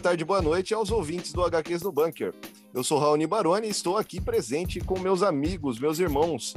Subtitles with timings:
[0.00, 2.32] Tarde, boa noite aos ouvintes do HQs do Bunker.
[2.72, 6.54] Eu sou Raoni Baroni e estou aqui presente com meus amigos, meus irmãos,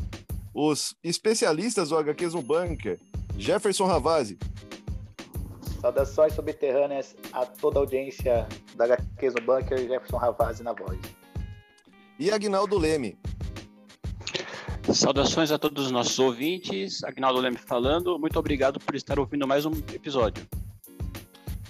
[0.53, 2.97] os especialistas do HQs no Bunker,
[3.37, 4.37] Jefferson Ravazzi.
[5.81, 10.97] Saudações subterrâneas a toda a audiência da HQs no Bunker, Jefferson Ravazzi na voz.
[12.17, 13.19] E Agnaldo Leme.
[14.93, 18.17] Saudações a todos os nossos ouvintes, Agnaldo Leme falando.
[18.17, 20.47] Muito obrigado por estar ouvindo mais um episódio.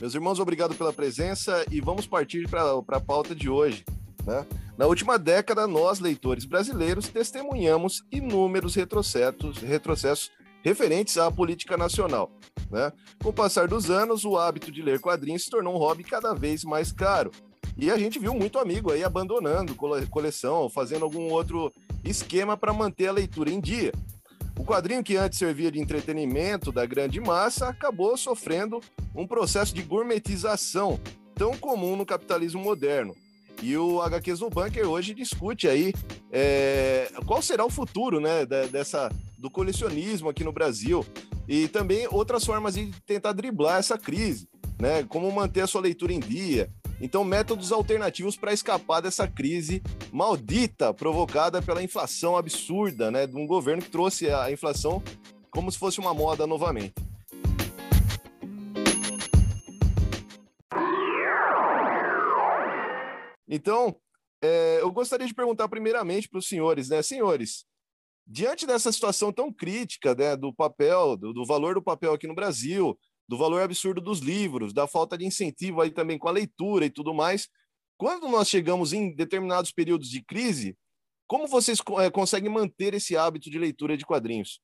[0.01, 3.85] Meus irmãos, obrigado pela presença e vamos partir para a pauta de hoje.
[4.25, 4.45] Né?
[4.77, 10.31] Na última década, nós, leitores brasileiros, testemunhamos inúmeros retrocessos, retrocessos
[10.63, 12.31] referentes à política nacional.
[12.71, 12.91] Né?
[13.21, 16.33] Com o passar dos anos, o hábito de ler quadrinhos se tornou um hobby cada
[16.33, 17.31] vez mais caro.
[17.77, 19.75] E a gente viu muito amigo aí abandonando
[20.09, 21.71] coleção, fazendo algum outro
[22.03, 23.91] esquema para manter a leitura em dia.
[24.57, 28.79] O quadrinho que antes servia de entretenimento da grande massa acabou sofrendo
[29.15, 30.99] um processo de gourmetização
[31.35, 33.15] tão comum no capitalismo moderno.
[33.61, 35.93] E o HQs no Bunker hoje discute aí
[36.31, 41.05] é, qual será o futuro né, dessa, do colecionismo aqui no Brasil
[41.47, 44.47] e também outras formas de tentar driblar essa crise,
[44.79, 45.03] né?
[45.03, 46.69] Como manter a sua leitura em dia,
[47.03, 53.45] então, métodos alternativos para escapar dessa crise maldita provocada pela inflação absurda, né, de um
[53.45, 55.03] governo que trouxe a inflação
[55.51, 56.93] como se fosse uma moda novamente.
[63.49, 63.93] Então,
[64.41, 67.65] é, eu gostaria de perguntar primeiramente para os senhores, né, senhores,
[68.25, 72.33] diante dessa situação tão crítica, né, do papel, do, do valor do papel aqui no
[72.33, 72.97] Brasil,
[73.27, 76.89] do valor absurdo dos livros, da falta de incentivo aí também com a leitura e
[76.89, 77.47] tudo mais.
[77.97, 80.77] Quando nós chegamos em determinados períodos de crise,
[81.27, 84.59] como vocês é, conseguem manter esse hábito de leitura de quadrinhos?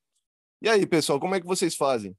[0.62, 2.16] E aí, pessoal, como é que vocês fazem?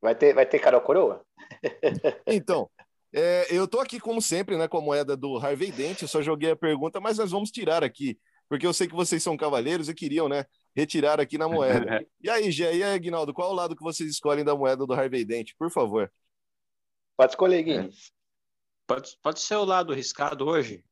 [0.00, 1.24] Vai ter, vai ter Carol Coroa?
[2.26, 2.70] então,
[3.12, 6.22] é, eu estou aqui, como sempre, né, com a moeda do Harvey Dent, eu só
[6.22, 8.18] joguei a pergunta, mas nós vamos tirar aqui,
[8.48, 10.44] porque eu sei que vocês são cavalheiros e queriam, né,
[10.74, 12.06] retirar aqui na moeda.
[12.20, 14.92] e aí, Gé, e aí, Aguinaldo, qual o lado que vocês escolhem da moeda do
[14.92, 16.12] Harvey Dent, por favor?
[17.16, 17.76] Pode escolher, Gui.
[17.76, 17.88] É.
[18.86, 20.84] Pode, pode ser o lado riscado hoje.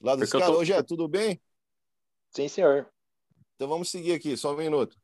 [0.00, 0.60] Lado Porque riscado tô...
[0.60, 1.40] hoje é, tudo bem?
[2.30, 2.88] Sim, senhor.
[3.56, 4.96] Então vamos seguir aqui, só um minuto.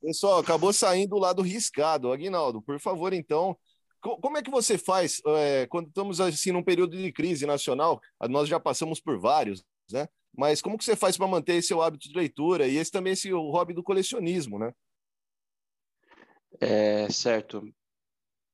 [0.00, 2.10] Pessoal, acabou saindo o lado riscado.
[2.10, 3.56] Aguinaldo, por favor, então,
[4.00, 8.00] como é que você faz é, quando estamos assim num período de crise nacional?
[8.28, 9.62] Nós já passamos por vários,
[9.92, 10.08] né?
[10.36, 13.12] Mas como que você faz para manter esse seu hábito de leitura e esse também
[13.12, 14.72] esse o hobby do colecionismo, né?
[16.60, 17.62] É, certo.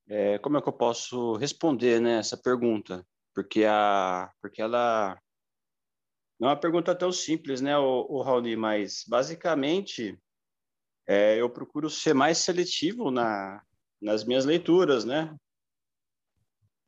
[0.08, 3.04] É, como é que eu posso responder né, essa pergunta?
[3.34, 5.18] Porque, a, porque ela
[6.38, 10.18] não é uma pergunta tão simples, né, o, o Raoni, mas basicamente
[11.06, 13.62] é, eu procuro ser mais seletivo na,
[14.00, 15.34] nas minhas leituras, né?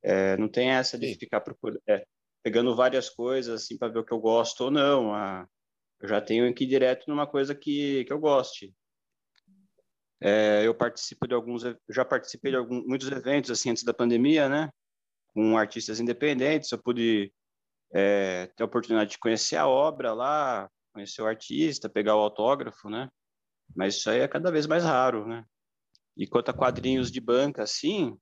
[0.02, 1.80] É, não tem essa de ficar procurando.
[1.88, 2.06] É,
[2.48, 5.14] pegando várias coisas assim para ver o que eu gosto ou não.
[5.14, 5.46] Ah,
[6.00, 8.74] eu já tenho que ir direto numa coisa que, que eu goste.
[10.18, 14.48] É, eu participo de alguns, já participei de alguns, muitos eventos assim antes da pandemia,
[14.48, 14.70] né?
[15.34, 17.30] Com artistas independentes, eu pude
[17.92, 22.88] é, ter a oportunidade de conhecer a obra lá, conhecer o artista, pegar o autógrafo,
[22.88, 23.10] né?
[23.76, 25.44] Mas isso aí é cada vez mais raro, né?
[26.16, 28.18] E quanto a quadrinhos de banca, assim,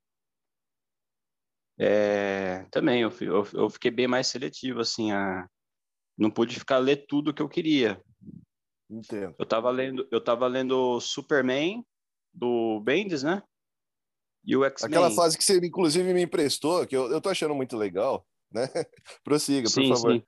[1.78, 5.46] é, também eu, eu, eu, fiquei bem mais seletivo, assim, a,
[6.16, 8.00] não pude ficar ler tudo que eu queria.
[8.88, 9.34] Entendo.
[9.38, 11.84] Eu estava lendo, eu tava lendo Superman
[12.32, 13.42] do Bendis, né?
[14.44, 14.90] E o X-Men.
[14.90, 18.62] Aquela fase que você inclusive me emprestou, que eu, eu tô achando muito legal, né?
[19.24, 20.12] Prossiga, sim, por favor.
[20.14, 20.22] Sim.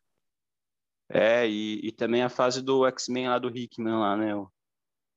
[1.11, 4.33] É, e, e também a fase do X-Men lá do Hickman lá, né?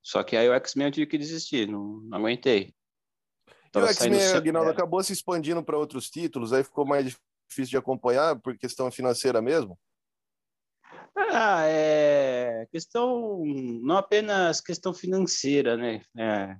[0.02, 2.74] Só que aí o X-Men eu tive que desistir, não, não aguentei.
[3.74, 4.74] E o X-Men, Aguinaldo, é.
[4.74, 7.06] acabou se expandindo para outros títulos, aí ficou mais
[7.50, 9.78] difícil de acompanhar por questão financeira mesmo?
[11.16, 13.44] Ah, é questão,
[13.82, 16.02] não apenas questão financeira, né?
[16.18, 16.58] É,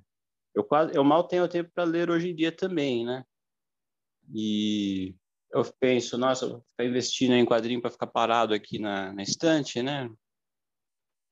[0.54, 3.24] eu, quase, eu mal tenho tempo para ler hoje em dia também, né?
[4.34, 5.14] E
[5.52, 9.82] eu penso, nossa, vou ficar investindo em quadrinho para ficar parado aqui na, na estante,
[9.82, 10.10] né?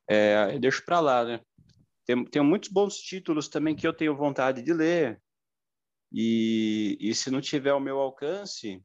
[0.08, 1.40] É, eu deixo para lá, né?
[2.04, 5.20] Tem, tem muitos bons títulos também que eu tenho vontade de ler,
[6.12, 8.82] e, e se não tiver ao meu alcance,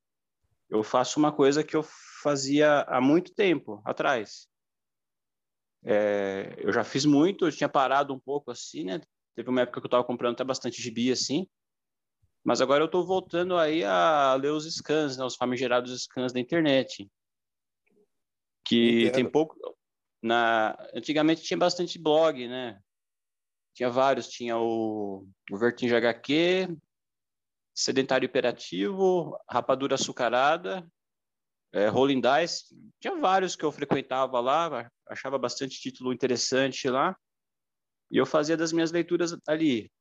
[0.69, 1.83] eu faço uma coisa que eu
[2.21, 4.47] fazia há muito tempo atrás.
[5.83, 8.99] É, eu já fiz muito, eu tinha parado um pouco assim, né?
[9.35, 11.47] Teve uma época que eu estava comprando até bastante gibi assim,
[12.43, 15.25] mas agora eu estou voltando aí a ler os scans, né?
[15.25, 17.09] Os famigerados scans da internet,
[18.63, 19.13] que Entendo.
[19.13, 19.55] tem pouco.
[20.21, 22.79] Na antigamente tinha bastante blog, né?
[23.73, 26.75] Tinha vários, tinha o, o Vertinge HQ,
[27.75, 30.87] sedentário hiperativo, rapadura açucarada,
[31.73, 32.73] é, rolling dice.
[33.01, 37.15] Tinha vários que eu frequentava lá, achava bastante título interessante lá.
[38.09, 39.91] E eu fazia das minhas leituras ali.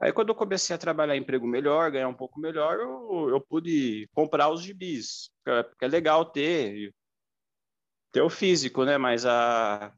[0.00, 3.40] Aí, quando eu comecei a trabalhar em emprego melhor, ganhar um pouco melhor, eu, eu
[3.40, 6.92] pude comprar os gibis, porque é legal ter,
[8.12, 8.98] ter o físico, né?
[8.98, 9.94] Mas a,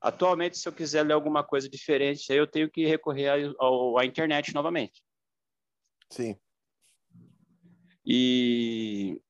[0.00, 4.52] atualmente, se eu quiser ler alguma coisa diferente, aí eu tenho que recorrer à internet
[4.52, 5.00] novamente.
[6.10, 6.36] Sim.
[8.04, 9.20] E,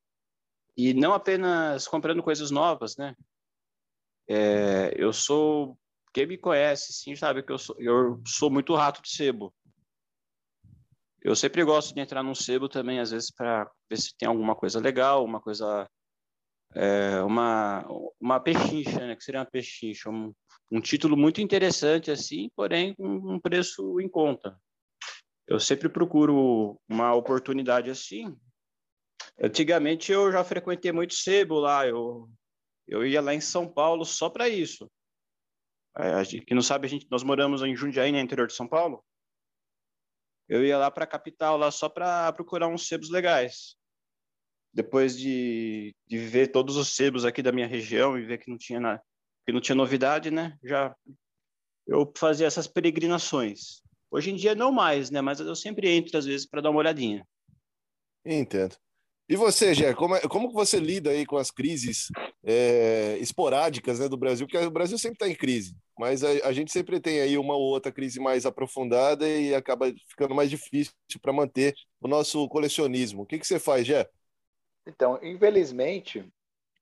[0.76, 3.14] e não apenas comprando coisas novas, né?
[4.28, 5.78] É, eu sou
[6.12, 9.54] quem me conhece, sim, sabe que eu sou, eu sou muito rato de sebo.
[11.22, 14.56] Eu sempre gosto de entrar num sebo também, às vezes, para ver se tem alguma
[14.56, 15.88] coisa legal, uma coisa.
[16.74, 17.84] É, uma,
[18.20, 19.14] uma pechincha, né?
[19.14, 20.08] Que seria uma pechincha.
[20.08, 20.32] Um,
[20.70, 24.58] um título muito interessante, assim, porém com um preço em conta.
[25.50, 28.34] Eu sempre procuro uma oportunidade assim.
[29.42, 32.30] Antigamente eu já frequentei muito sebo lá, eu,
[32.86, 34.90] eu ia lá em São Paulo só para isso.
[35.98, 38.54] É, gente, que não sabe, a gente, nós moramos em Jundiaí, no né, interior de
[38.54, 39.04] São Paulo
[40.50, 43.76] eu ia lá para a capital lá só para procurar uns sebos legais.
[44.74, 48.58] Depois de, de ver todos os sebos aqui da minha região e ver que não
[48.58, 49.00] tinha nada,
[49.46, 50.58] que não tinha novidade, né?
[50.64, 50.94] Já
[51.86, 53.80] eu fazia essas peregrinações.
[54.10, 55.20] Hoje em dia não mais, né?
[55.20, 57.26] Mas eu sempre entro às vezes para dar uma olhadinha.
[58.24, 58.76] Entendo.
[59.30, 62.08] E você, Gé, como, é, como você lida aí com as crises
[62.42, 64.44] é, esporádicas né, do Brasil?
[64.44, 67.54] Porque o Brasil sempre está em crise, mas a, a, gente sempre tem aí uma
[67.54, 70.92] ou outra crise mais aprofundada e acaba ficando mais difícil
[71.22, 73.22] para manter o nosso colecionismo.
[73.22, 74.10] O que, que você faz, Gé?
[74.84, 76.28] Então, infelizmente,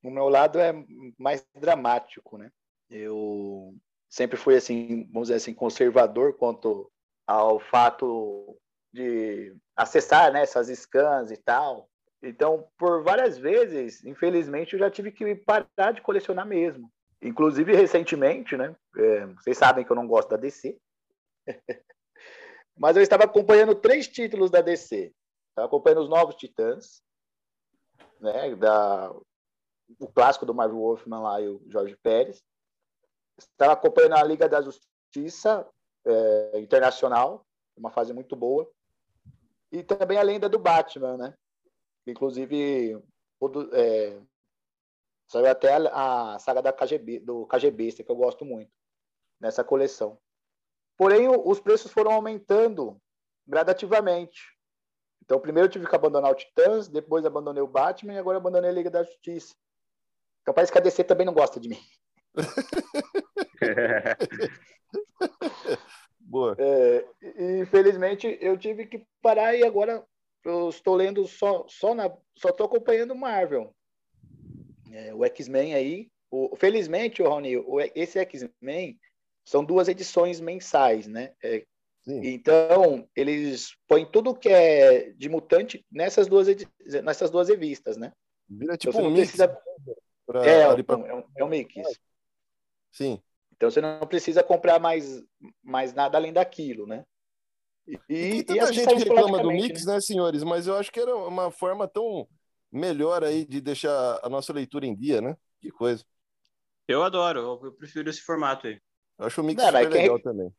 [0.02, 0.72] o meu lado é
[1.19, 2.50] mais dramático, né?
[2.88, 3.76] Eu
[4.08, 6.90] sempre fui assim, vamos dizer assim, conservador quanto
[7.28, 8.58] ao fato
[8.90, 11.88] de acessar né, essas scans e tal,
[12.22, 16.90] então, por várias vezes, infelizmente, eu já tive que parar de colecionar mesmo.
[17.22, 18.75] Inclusive, recentemente, né?
[18.96, 20.76] É, vocês sabem que eu não gosto da DC.
[22.76, 25.12] Mas eu estava acompanhando três títulos da DC.
[25.50, 27.02] Estava acompanhando os Novos Titãs,
[28.20, 28.54] né?
[28.56, 29.12] Da,
[30.00, 32.42] o clássico do Marvel Wolfman lá e o Jorge Pérez.
[33.38, 35.69] Estava acompanhando a Liga da Justiça
[36.08, 37.46] é, Internacional,
[37.76, 38.69] uma fase muito boa.
[39.70, 41.34] E também a lenda do Batman, né?
[42.06, 43.02] Inclusive,
[43.72, 44.20] é,
[45.28, 48.70] saiu até a, a, saga da KGB, do KGB, que eu gosto muito,
[49.38, 50.19] nessa coleção.
[50.96, 53.00] Porém, o, os preços foram aumentando
[53.46, 54.56] gradativamente.
[55.22, 58.70] Então, primeiro eu tive que abandonar o Titãs, depois abandonei o Batman e agora abandonei
[58.70, 59.54] a Liga da Justiça.
[60.40, 61.81] Então parece que a DC também não gosta de mim.
[66.28, 66.54] Boa.
[66.58, 67.06] É,
[67.61, 70.04] infelizmente, eu tive que parar e agora
[70.44, 73.75] eu estou lendo só, só na, só estou acompanhando Marvel.
[74.92, 78.99] É, o X-Men aí, o, felizmente, o Rony, o, esse X-Men
[79.42, 81.32] são duas edições mensais, né?
[81.42, 81.64] É,
[82.06, 86.47] então, eles põem tudo que é de mutante nessas duas,
[87.02, 88.12] nessas duas revistas, né?
[88.49, 89.28] Vira então, tipo então, um mix.
[89.28, 89.62] Precisa...
[90.26, 90.99] Pra, é, é, pra...
[90.99, 91.75] é, um, é um mix.
[92.92, 93.23] Sim.
[93.58, 95.20] Então, você não precisa comprar mais,
[95.62, 97.04] mais nada além daquilo, né?
[98.08, 99.94] E, e tanta e gente reclama do mix, né?
[99.94, 100.44] né, senhores?
[100.44, 102.28] Mas eu acho que era uma forma tão
[102.70, 105.36] melhor aí de deixar a nossa leitura em dia, né?
[105.60, 106.04] Que coisa.
[106.86, 108.80] Eu adoro, eu prefiro esse formato aí.
[109.18, 110.54] Eu acho o mix Não, super legal também.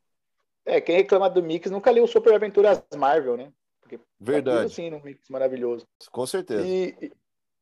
[0.66, 3.54] É, quem reclama do mix nunca leu Super Aventuras Marvel, né?
[3.80, 4.74] Porque tá Verdade.
[4.74, 5.88] sim, um mix maravilhoso.
[6.12, 6.68] Com certeza.
[6.68, 7.12] E,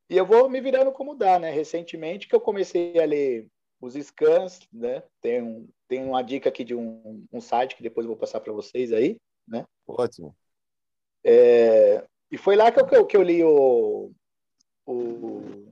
[0.09, 1.51] e eu vou me virando como dá, né?
[1.51, 3.47] Recentemente que eu comecei a ler
[3.79, 5.03] os scans, né?
[5.21, 8.39] Tem, um, tem uma dica aqui de um, um site que depois eu vou passar
[8.39, 9.17] para vocês aí,
[9.47, 9.65] né?
[9.87, 10.35] Ótimo.
[11.23, 14.11] É, e foi lá que eu, que eu li o,
[14.85, 15.71] o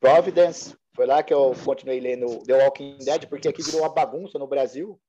[0.00, 4.38] Providence, foi lá que eu continuei lendo The Walking Dead, porque aqui virou uma bagunça
[4.38, 5.00] no Brasil.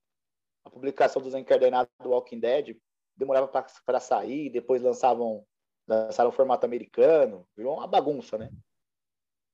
[0.64, 2.76] A publicação dos encadernados do Walking Dead
[3.16, 5.44] demorava para sair, depois lançavam
[5.86, 8.50] lançaram o formato americano, virou uma bagunça, né?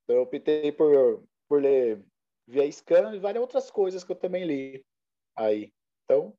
[0.04, 2.00] Então eu optei por, por ler
[2.50, 4.84] via scan e várias outras coisas que eu também li
[5.36, 5.72] aí.
[6.04, 6.34] Então,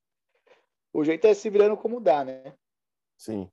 [0.93, 2.53] o jeito é se virando como dá, né?
[3.17, 3.49] Sim,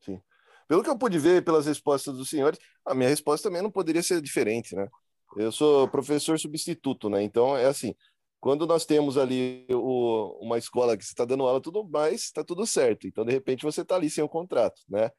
[0.00, 0.20] sim.
[0.68, 4.02] Pelo que eu pude ver pelas respostas dos senhores, a minha resposta também não poderia
[4.02, 4.88] ser diferente, né?
[5.36, 7.22] Eu sou professor substituto, né?
[7.22, 7.94] Então é assim,
[8.40, 12.44] quando nós temos ali o, uma escola que você está dando aula tudo mais, está
[12.44, 13.06] tudo certo.
[13.06, 15.10] Então, de repente, você está ali sem o contrato, né?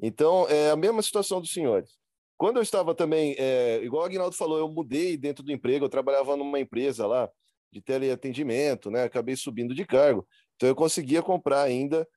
[0.00, 1.98] Então, é a mesma situação dos senhores.
[2.38, 5.88] Quando eu estava também, é, igual o Agnaldo falou, eu mudei dentro do emprego, eu
[5.88, 7.28] trabalhava numa empresa lá
[7.70, 9.02] de teleatendimento, né?
[9.02, 10.26] Acabei subindo de cargo.
[10.56, 12.08] Então eu conseguia comprar ainda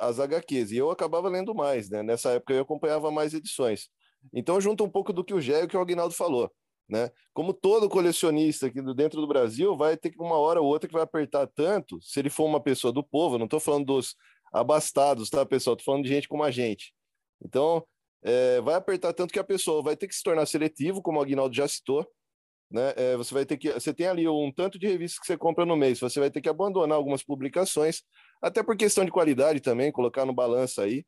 [0.00, 2.02] as HQs, e eu acabava lendo mais, né?
[2.02, 3.88] Nessa época eu acompanhava mais edições.
[4.32, 6.52] Então junta um pouco do que o Gé e o que o Aguinaldo falou.
[6.88, 7.10] Né?
[7.32, 10.92] Como todo colecionista aqui dentro do Brasil, vai ter que uma hora ou outra que
[10.92, 14.14] vai apertar tanto, se ele for uma pessoa do povo, não estou falando dos
[14.52, 15.74] abastados, tá, pessoal?
[15.74, 16.94] Estou falando de gente como a gente.
[17.42, 17.84] Então,
[18.24, 21.22] é, vai apertar tanto que a pessoa vai ter que se tornar seletivo, como o
[21.22, 22.06] Aguinaldo já citou,
[22.70, 22.94] né?
[22.96, 25.66] É, você vai ter que, você tem ali um tanto de revistas que você compra
[25.66, 28.02] no mês, você vai ter que abandonar algumas publicações,
[28.42, 31.04] até por questão de qualidade também, colocar no balanço aí.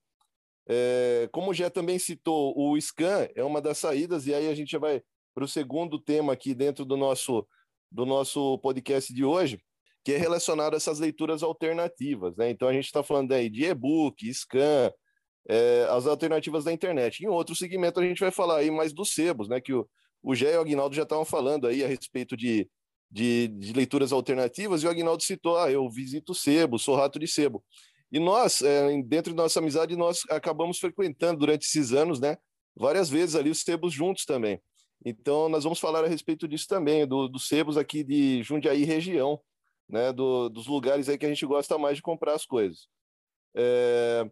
[0.69, 4.71] É, como já também citou, o scan é uma das saídas, e aí a gente
[4.71, 5.03] já vai
[5.35, 7.47] para o segundo tema aqui dentro do nosso,
[7.91, 9.61] do nosso podcast de hoje,
[10.05, 12.37] que é relacionado a essas leituras alternativas.
[12.37, 12.51] Né?
[12.51, 14.93] Então, a gente está falando aí de e-book, scan,
[15.49, 17.25] é, as alternativas da internet.
[17.25, 19.61] Em outro segmento, a gente vai falar aí mais dos sebos, né?
[19.61, 19.89] que o,
[20.23, 22.69] o Gé e o Aguinaldo já estavam falando aí a respeito de,
[23.11, 27.29] de, de, leituras alternativas, e o Aguinaldo citou, ah, eu visito sebo, sou rato de
[27.29, 27.65] sebo.
[28.11, 32.37] E nós, é, dentro da nossa amizade, nós acabamos frequentando durante esses anos, né,
[32.75, 34.61] várias vezes ali os sebos juntos também.
[35.05, 39.41] Então, nós vamos falar a respeito disso também, do, dos sebos aqui de Jundiaí região,
[39.89, 42.89] né, do, dos lugares aí que a gente gosta mais de comprar as coisas.
[43.55, 44.29] É...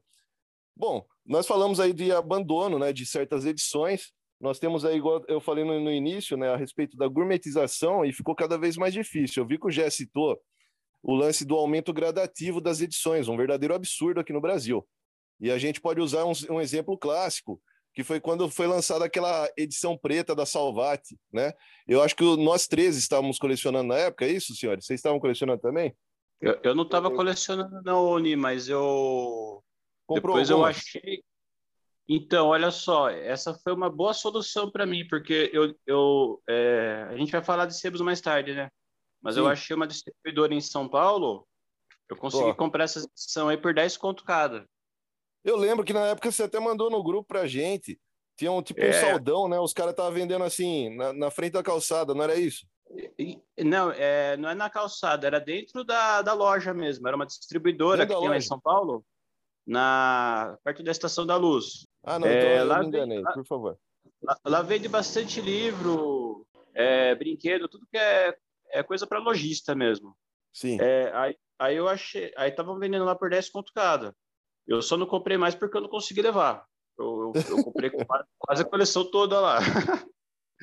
[0.77, 4.13] Bom, nós falamos aí de abandono, né, de certas edições.
[4.41, 8.13] Nós temos aí, igual eu falei no, no início, né, a respeito da gourmetização e
[8.13, 9.43] ficou cada vez mais difícil.
[9.43, 10.39] Eu vi que o Jé citou
[11.03, 14.87] o lance do aumento gradativo das edições, um verdadeiro absurdo aqui no Brasil.
[15.41, 17.61] E a gente pode usar um, um exemplo clássico,
[17.95, 21.53] que foi quando foi lançada aquela edição preta da Salvati, né?
[21.87, 24.85] Eu acho que nós três estávamos colecionando na época, é isso, senhores?
[24.85, 25.95] Vocês estavam colecionando também?
[26.41, 29.63] Eu, eu não estava colecionando na Oni, mas eu
[30.07, 30.77] Comprou depois algumas?
[30.77, 31.25] eu achei.
[32.09, 37.07] Então, olha só, essa foi uma boa solução para mim, porque eu, eu é...
[37.09, 38.69] a gente vai falar de sebos mais tarde, né?
[39.23, 39.41] Mas Sim.
[39.41, 41.47] eu achei uma distribuidora em São Paulo,
[42.11, 44.69] eu consegui comprar essa edição aí por 10 conto cada.
[45.43, 47.99] Eu lembro que na época você até mandou no grupo pra gente.
[48.37, 48.91] Tinha um tipo é.
[48.91, 49.59] um saldão, né?
[49.59, 52.67] Os caras estavam vendendo assim, na, na, frente da calçada, não era isso?
[53.59, 57.07] Não, é, não é na calçada, era dentro da, da loja mesmo.
[57.07, 59.05] Era uma distribuidora que tem lá em São Paulo,
[59.67, 61.87] na perto da Estação da Luz.
[62.03, 63.79] Ah, não, então é, eu lá me enganei, vende, por favor.
[64.23, 68.37] Lá, lá vende bastante livro, é, brinquedo, tudo que é,
[68.71, 70.17] é coisa para lojista mesmo.
[70.53, 70.79] Sim.
[70.81, 74.15] É, aí, aí eu achei, aí estavam vendendo lá por 10 conto cada.
[74.67, 76.65] Eu só não comprei mais porque eu não consegui levar.
[76.99, 77.91] Eu, eu, eu comprei
[78.39, 79.59] quase a coleção toda lá.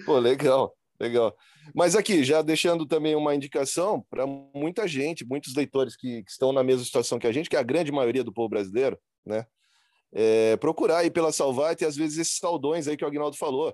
[0.06, 1.36] Pô, legal, legal.
[1.74, 6.54] Mas aqui, já deixando também uma indicação para muita gente, muitos leitores que, que, estão
[6.54, 9.46] na mesma situação que a gente, que é a grande maioria do povo brasileiro, né?
[10.14, 13.74] É, procurar aí pela Salvate, às vezes esses saldões aí que o Agnaldo falou,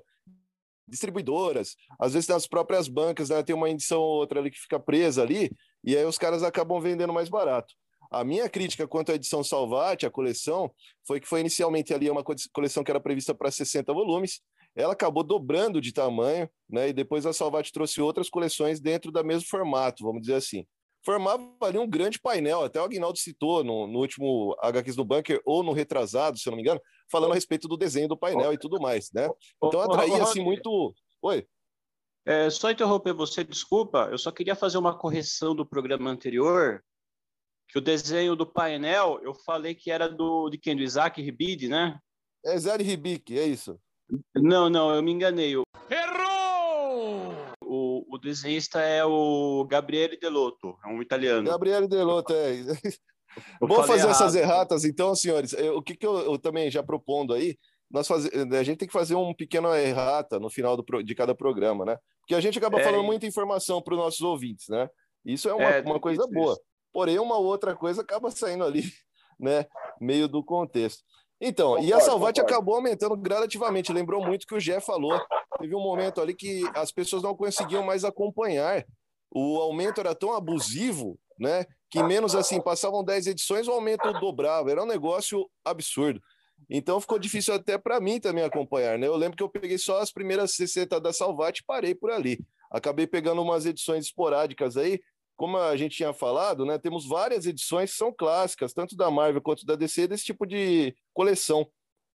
[0.87, 4.79] distribuidoras, às vezes nas próprias bancas, né, tem uma edição ou outra ali que fica
[4.79, 5.51] presa ali,
[5.83, 7.73] e aí os caras acabam vendendo mais barato.
[8.09, 10.71] A minha crítica quanto à edição Salvati, a coleção,
[11.05, 14.39] foi que foi inicialmente ali uma coleção que era prevista para 60 volumes,
[14.77, 16.89] ela acabou dobrando de tamanho, né?
[16.89, 20.65] E depois a Salvati trouxe outras coleções dentro do mesmo formato, vamos dizer assim.
[21.03, 25.41] Formava ali um grande painel, até o Agnaldo citou no, no último HQs do Bunker,
[25.45, 26.79] ou no retrasado, se eu não me engano,
[27.11, 29.27] falando a respeito do desenho do painel e tudo mais, né?
[29.63, 30.93] Então atraía assim muito.
[31.23, 31.47] Oi.
[32.23, 36.83] É, só interromper você, desculpa, eu só queria fazer uma correção do programa anterior,
[37.69, 40.75] que o desenho do painel, eu falei que era do de quem?
[40.75, 41.97] Do Isaac Ribide, né?
[42.45, 43.79] É Isaac Ribik, é isso.
[44.35, 45.53] Não, não, eu me enganei.
[45.89, 47.33] Errou!
[47.63, 51.49] O, o desenhista é o Gabriele Delotto, é um italiano.
[51.49, 52.63] Gabriele Delotto, é.
[53.59, 54.11] Vamos fazer errado.
[54.11, 55.53] essas erratas, então, senhores.
[55.53, 57.57] O que, que eu, eu também já propondo aí,
[57.91, 58.25] nós faz...
[58.25, 61.97] a gente tem que fazer um pequeno errata no final do, de cada programa, né?
[62.21, 64.89] Porque a gente acaba é, falando muita informação para os nossos ouvintes, né?
[65.23, 66.53] Isso é uma, é, uma coisa boa.
[66.53, 66.61] Isso
[66.97, 68.81] porém uma outra coisa acaba saindo ali,
[69.39, 69.67] né,
[70.01, 71.03] meio do contexto.
[71.39, 72.55] Então, concordo, e a Salvati concordo.
[72.55, 75.19] acabou aumentando gradativamente, lembrou muito que o Gé falou.
[75.59, 78.85] Teve um momento ali que as pessoas não conseguiam mais acompanhar.
[79.31, 84.71] O aumento era tão abusivo, né, que menos assim, passavam 10 edições, o aumento dobrava,
[84.71, 86.21] era um negócio absurdo.
[86.69, 89.07] Então ficou difícil até para mim também acompanhar, né?
[89.07, 92.39] Eu lembro que eu peguei só as primeiras 60 da Salvati e parei por ali.
[92.71, 94.99] Acabei pegando umas edições esporádicas aí,
[95.37, 99.41] como a gente tinha falado, né, temos várias edições que são clássicas, tanto da Marvel
[99.41, 101.65] quanto da DC, desse tipo de coleção,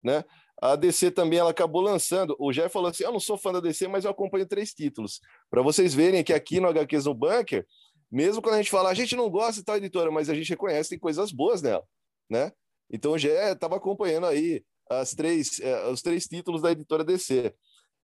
[0.03, 0.25] né?
[0.61, 2.37] A DC também ela acabou lançando.
[2.39, 5.21] O Jeff falou assim: Eu não sou fã da DC, mas eu acompanho três títulos.
[5.51, 7.67] Para vocês verem que aqui no HQs no Bunker,
[8.11, 10.51] mesmo quando a gente fala, a gente não gosta de tal editora, mas a gente
[10.51, 11.83] reconhece tem coisas boas nela,
[12.31, 12.53] né?
[12.91, 17.55] Então o Jeff estava acompanhando aí as três, eh, os três títulos da editora DC.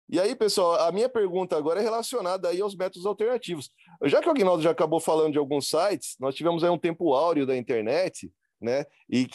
[0.07, 3.71] E aí, pessoal, a minha pergunta agora é relacionada aí aos métodos alternativos.
[4.03, 7.13] Já que o Aguinaldo já acabou falando de alguns sites, nós tivemos aí um tempo
[7.13, 8.31] áureo da internet,
[8.61, 8.85] né?
[9.09, 9.27] E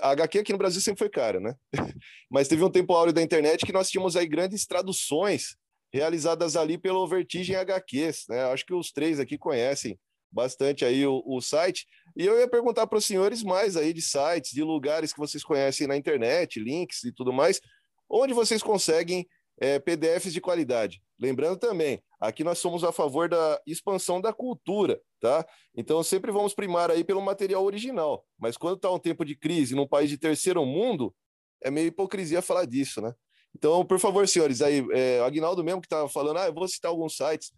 [0.00, 1.56] a HQ aqui no Brasil sempre foi cara, né?
[2.30, 5.56] Mas teve um tempo áureo da internet que nós tínhamos aí grandes traduções
[5.92, 8.44] realizadas ali pelo Vertigem HQs, né?
[8.44, 9.98] Acho que os três aqui conhecem
[10.30, 11.86] bastante aí o, o site.
[12.16, 15.42] E eu ia perguntar para os senhores mais aí de sites, de lugares que vocês
[15.42, 17.60] conhecem na internet, links e tudo mais,
[18.08, 19.26] onde vocês conseguem
[19.62, 21.00] é, PDFs de qualidade.
[21.16, 25.46] Lembrando também, aqui nós somos a favor da expansão da cultura, tá?
[25.72, 28.26] Então sempre vamos primar aí pelo material original.
[28.36, 31.14] Mas quando está um tempo de crise num país de terceiro mundo,
[31.62, 33.14] é meio hipocrisia falar disso, né?
[33.54, 36.90] Então, por favor, senhores, aí, é, Agnaldo mesmo que estava falando, ah, eu vou citar
[36.90, 37.52] alguns sites,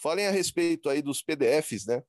[0.00, 2.02] falem a respeito aí dos PDFs, né?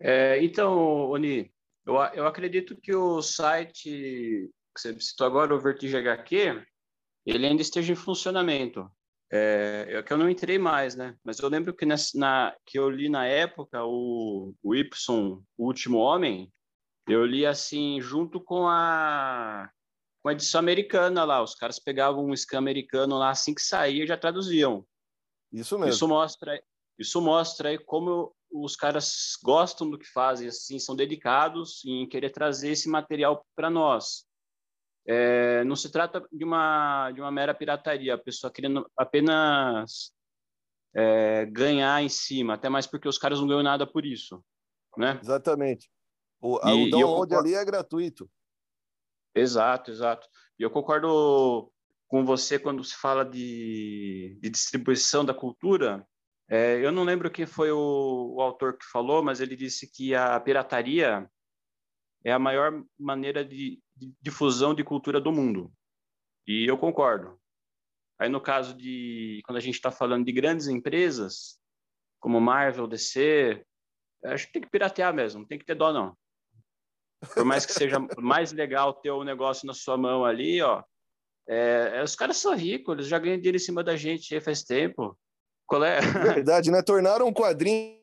[0.00, 1.52] É, então, Oni,
[1.86, 6.64] eu, eu acredito que o site que você citou agora, o Vertige HQ,
[7.24, 8.90] ele ainda esteja em funcionamento.
[9.32, 11.16] É, é, que eu não entrei mais, né?
[11.22, 15.66] Mas eu lembro que, nessa, na, que eu li na época o, o Y, o
[15.66, 16.52] Último Homem,
[17.06, 19.70] eu li assim, junto com a,
[20.22, 21.42] com a edição americana lá.
[21.42, 24.84] Os caras pegavam um scan americano lá, assim que saía, já traduziam.
[25.52, 25.94] Isso mesmo.
[25.94, 26.62] Isso mostra,
[26.98, 32.30] isso mostra aí como os caras gostam do que fazem, assim, são dedicados em querer
[32.30, 34.26] trazer esse material para nós.
[35.12, 40.12] É, não se trata de uma, de uma mera pirataria, a pessoa querendo apenas
[40.94, 44.40] é, ganhar em cima, até mais porque os caras não ganham nada por isso,
[44.96, 45.18] né?
[45.20, 45.90] Exatamente.
[46.40, 48.30] O, e, o download ali é gratuito.
[49.34, 50.28] Exato, exato.
[50.56, 51.72] E eu concordo
[52.06, 56.06] com você quando se fala de, de distribuição da cultura.
[56.48, 60.14] É, eu não lembro quem foi o, o autor que falou, mas ele disse que
[60.14, 61.28] a pirataria
[62.24, 63.89] é a maior maneira de, de
[64.20, 65.72] difusão de cultura do mundo.
[66.46, 67.38] E eu concordo.
[68.18, 71.58] Aí, no caso de quando a gente está falando de grandes empresas,
[72.20, 73.64] como Marvel, DC,
[74.26, 76.14] acho que tem que piratear mesmo, tem que ter dó, não.
[77.34, 80.82] Por mais que seja mais legal ter o um negócio na sua mão ali, ó.
[81.48, 84.62] É, é, os caras são ricos, eles já ganham dinheiro em cima da gente faz
[84.62, 85.18] tempo.
[85.66, 86.00] Qual é?
[86.00, 86.82] Verdade, né?
[86.82, 87.99] Tornaram um quadrinho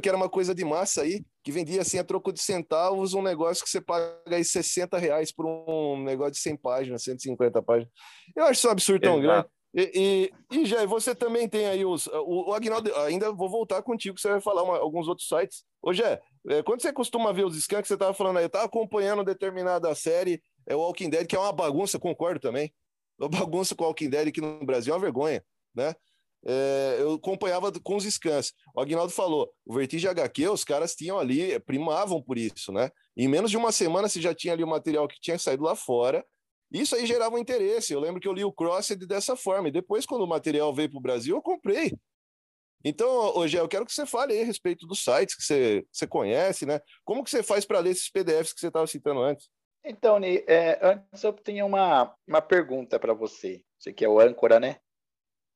[0.00, 3.22] que era uma coisa de massa aí, que vendia assim a troco de centavos, um
[3.22, 7.88] negócio que você paga aí 60 reais por um negócio de 100 páginas, 150 páginas.
[8.34, 9.26] Eu acho isso um absurdo tão Exato.
[9.26, 9.56] grande.
[9.78, 12.06] E, e, e já você também tem aí os.
[12.06, 15.64] O, o Agnaldo, ainda vou voltar contigo, você vai falar uma, alguns outros sites.
[15.82, 18.48] Ô, Jé, é, quando você costuma ver os scans que você estava falando aí, eu
[18.48, 22.72] estava acompanhando determinada série, é o Walking Dead, que é uma bagunça, concordo também.
[23.18, 25.44] Uma bagunça com o Walking Dead aqui no Brasil é uma vergonha,
[25.74, 25.94] né?
[26.44, 28.52] É, eu acompanhava com os scans.
[28.74, 32.90] O Agnaldo falou, o Vertigem HQ, os caras tinham ali, primavam por isso, né?
[33.16, 35.74] Em menos de uma semana você já tinha ali o material que tinha saído lá
[35.74, 36.24] fora.
[36.70, 37.92] Isso aí gerava um interesse.
[37.92, 39.68] Eu lembro que eu li o Crossed dessa forma.
[39.68, 41.92] E depois, quando o material veio para o Brasil, eu comprei.
[42.84, 46.06] Então, hoje eu quero que você fale aí a respeito dos sites que você, você
[46.06, 46.80] conhece, né?
[47.04, 49.48] Como que você faz para ler esses PDFs que você estava citando antes?
[49.84, 53.62] Então, Ni, é, antes eu tinha uma, uma pergunta para você.
[53.78, 54.76] Você que é o âncora, né?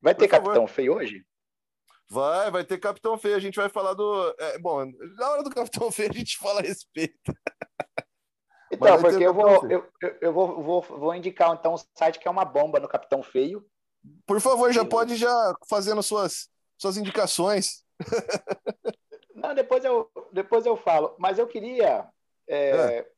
[0.01, 1.25] Vai ter Capitão Feio hoje?
[2.09, 3.37] Vai, vai ter Capitão Feio.
[3.37, 4.35] A gente vai falar do.
[4.39, 4.85] É, bom,
[5.17, 7.33] na hora do Capitão Feio a gente fala a respeito.
[8.73, 12.31] Então, porque eu vou, eu, eu vou, vou, vou indicar então um site que é
[12.31, 13.65] uma bomba no Capitão Feio.
[14.27, 17.85] Por favor, já pode já fazendo suas, suas indicações.
[19.35, 21.15] Não, depois eu, depois eu falo.
[21.19, 22.09] Mas eu queria
[22.49, 23.11] é, é.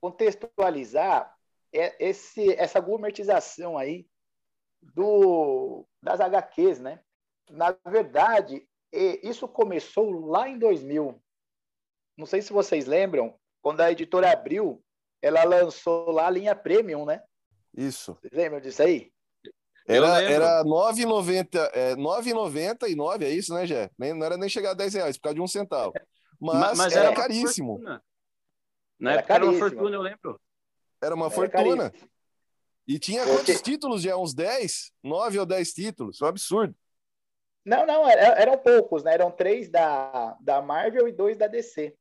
[0.00, 1.34] contextualizar
[1.72, 4.06] esse, essa gourmetização aí
[4.92, 7.00] do, das HQs, né?
[7.50, 11.20] Na verdade, isso começou lá em 2000.
[12.16, 14.82] Não sei se vocês lembram, quando a editora abriu,
[15.20, 17.22] ela lançou lá a linha Premium, né?
[17.76, 18.16] Isso.
[18.20, 19.12] Vocês lembram disso aí?
[19.86, 23.90] Era, era R$ 9,90, é, 9,99, é isso, né, Jé?
[23.98, 25.92] Nem, não era nem chegar a 10 reais, por causa de um centavo.
[26.40, 27.78] Mas, mas era, era caríssimo.
[28.98, 30.40] Na era época era uma fortuna, eu lembro.
[31.02, 31.90] Era uma era fortuna.
[31.90, 32.10] Caríssimo.
[32.86, 34.16] E tinha quantos títulos já?
[34.16, 34.92] Uns 10?
[35.02, 36.20] 9 ou 10 títulos?
[36.20, 36.74] É um absurdo.
[37.64, 39.14] Não, não, eram poucos, né?
[39.14, 41.94] Eram três da, da Marvel e dois da DC.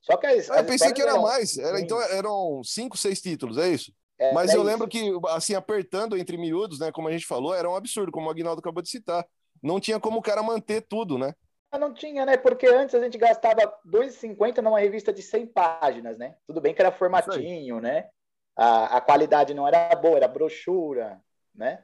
[0.00, 1.22] Só que as, ah, Eu pensei que era eram...
[1.22, 1.58] mais.
[1.58, 3.92] Era, então eram cinco, seis títulos, é isso?
[4.18, 4.66] É, Mas é eu isso.
[4.66, 6.90] lembro que, assim, apertando entre miúdos, né?
[6.90, 9.24] Como a gente falou, era um absurdo, como o Agnaldo acabou de citar.
[9.62, 11.34] Não tinha como o cara manter tudo, né?
[11.70, 12.36] Ah, não tinha, né?
[12.36, 16.36] Porque antes a gente gastava 2,50 numa revista de 100 páginas, né?
[16.46, 18.08] Tudo bem que era formatinho, né?
[18.56, 21.20] A, a qualidade não era boa, era brochura,
[21.54, 21.82] né?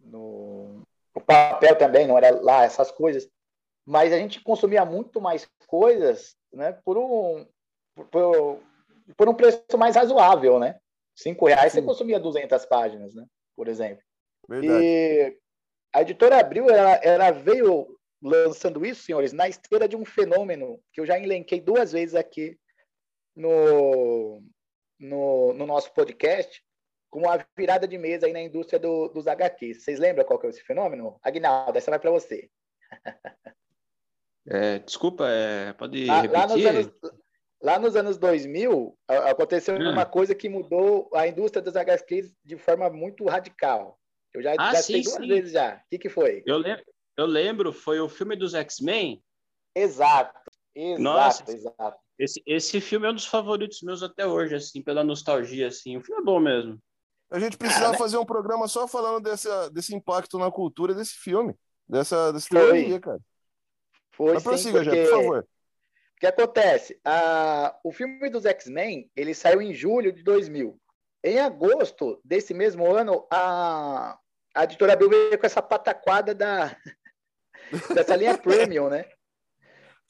[0.00, 0.82] No,
[1.14, 3.28] o papel também não era lá, essas coisas.
[3.84, 7.46] Mas a gente consumia muito mais coisas né, por, um,
[8.10, 8.60] por,
[9.16, 10.78] por um preço mais razoável, né?
[11.14, 11.80] Cinco reais Sim.
[11.80, 13.26] você consumia 200 páginas, né?
[13.56, 14.02] Por exemplo.
[14.48, 14.84] Verdade.
[14.84, 15.38] E
[15.92, 21.00] a editora Abril, ela, ela veio lançando isso, senhores, na esteira de um fenômeno que
[21.00, 22.56] eu já elenquei duas vezes aqui
[23.34, 24.42] no,
[25.02, 26.62] no, no nosso podcast
[27.10, 29.82] com a virada de mesa aí na indústria do, dos HQs.
[29.82, 31.18] Vocês lembram qual que é esse fenômeno?
[31.22, 32.48] Aguinaldo, essa vai para você.
[34.44, 36.36] É, desculpa, é, pode lá, repetir?
[36.36, 36.92] Lá nos, anos,
[37.62, 39.92] lá nos anos 2000, aconteceu hum.
[39.92, 43.96] uma coisa que mudou a indústria dos HQs de forma muito radical.
[44.34, 45.28] Eu já, ah, já sim, duas sim.
[45.28, 45.76] vezes já.
[45.76, 46.42] O que, que foi?
[46.44, 46.84] Eu lembro,
[47.16, 49.22] eu lembro, foi o filme dos X-Men.
[49.76, 50.40] Exato,
[50.74, 51.98] exato, Nossa, exato.
[52.18, 55.96] Esse, esse filme é um dos favoritos meus até hoje, assim, pela nostalgia, assim.
[55.96, 56.78] O filme é bom mesmo.
[57.30, 57.98] A gente precisava ah, né?
[57.98, 61.54] fazer um programa só falando desse, desse impacto na cultura desse filme,
[61.88, 63.18] dessa, dessa teoria, cara.
[64.14, 65.04] Foi Mas prossiga, porque...
[65.04, 65.38] já, por favor.
[65.40, 67.00] O que acontece?
[67.04, 70.78] Ah, o filme dos X-Men, ele saiu em julho de 2000.
[71.24, 74.18] Em agosto desse mesmo ano, a,
[74.54, 76.76] a editora Bill veio com essa pataquada da,
[77.94, 79.08] dessa linha premium, né?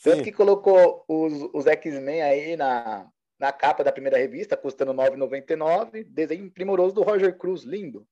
[0.03, 5.11] Tanto que colocou os, os X-Men aí na, na capa da primeira revista, custando R$
[5.11, 8.07] 9,99, desenho primoroso do Roger Cruz, lindo.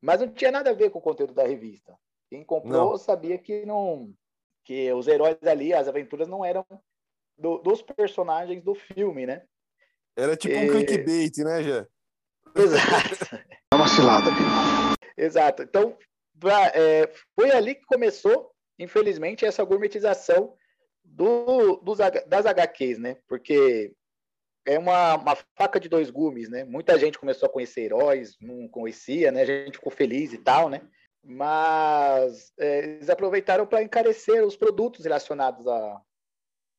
[0.00, 1.96] Mas não tinha nada a ver com o conteúdo da revista.
[2.28, 2.98] Quem comprou não.
[2.98, 4.12] sabia que não
[4.64, 6.64] que os heróis ali, as aventuras não eram
[7.36, 9.42] do, dos personagens do filme, né?
[10.16, 10.64] Era tipo e...
[10.64, 11.86] um clickbait, né, já?
[12.54, 13.36] Exato.
[13.72, 14.30] É uma cilada.
[15.16, 15.62] Exato.
[15.62, 15.96] Então,
[16.38, 20.54] pra, é, foi ali que começou, infelizmente, essa gourmetização
[21.10, 23.16] do, dos, das HQs, né?
[23.28, 23.92] Porque
[24.66, 26.64] é uma, uma, faca de dois gumes, né?
[26.64, 29.42] Muita gente começou a conhecer heróis, não conhecia, né?
[29.42, 30.82] A gente ficou feliz e tal, né?
[31.22, 36.00] Mas é, eles aproveitaram para encarecer os produtos relacionados a,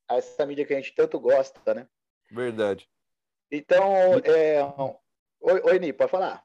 [0.10, 1.88] a, essa mídia que a gente tanto gosta, né?
[2.32, 2.88] Verdade.
[3.52, 4.64] Então, é...
[5.42, 6.44] oi, oi Ni, pode falar.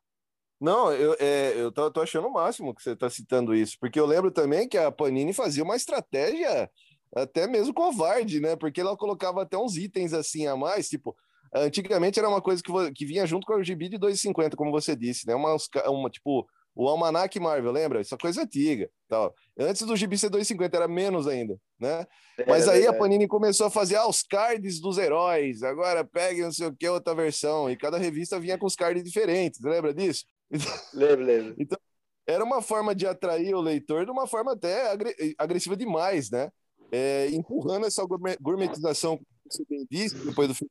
[0.61, 4.01] Não, eu, é, eu tô, tô, achando o máximo que você está citando isso, porque
[4.01, 6.71] eu lembro também que a Panini fazia uma estratégia
[7.15, 8.57] até mesmo covarde, né?
[8.57, 11.17] Porque ela colocava até uns itens assim a mais, tipo,
[11.55, 14.95] antigamente era uma coisa que, que vinha junto com o GB de 2,50, como você
[14.95, 15.35] disse, né?
[15.35, 18.03] Uma, uma, tipo, o Almanac Marvel, lembra?
[18.03, 18.91] Isso é coisa antiga.
[19.09, 19.35] Tal.
[19.59, 22.07] Antes do GB ser 2,50 era menos ainda, né?
[22.39, 25.63] É, Mas aí é, a Panini começou a fazer ah, os cards dos heróis.
[25.63, 27.71] Agora pegue não sei o que, outra versão.
[27.71, 29.61] E cada revista vinha com os cards diferentes.
[29.63, 30.27] Lembra disso?
[30.93, 31.55] Lembro, lembro.
[31.59, 31.79] Então,
[32.27, 34.95] era uma forma de atrair o leitor de uma forma até
[35.39, 36.51] agressiva demais, né?
[36.93, 38.05] É, empurrando essa
[38.41, 40.71] gourmetização, como você bem disse, depois do filme,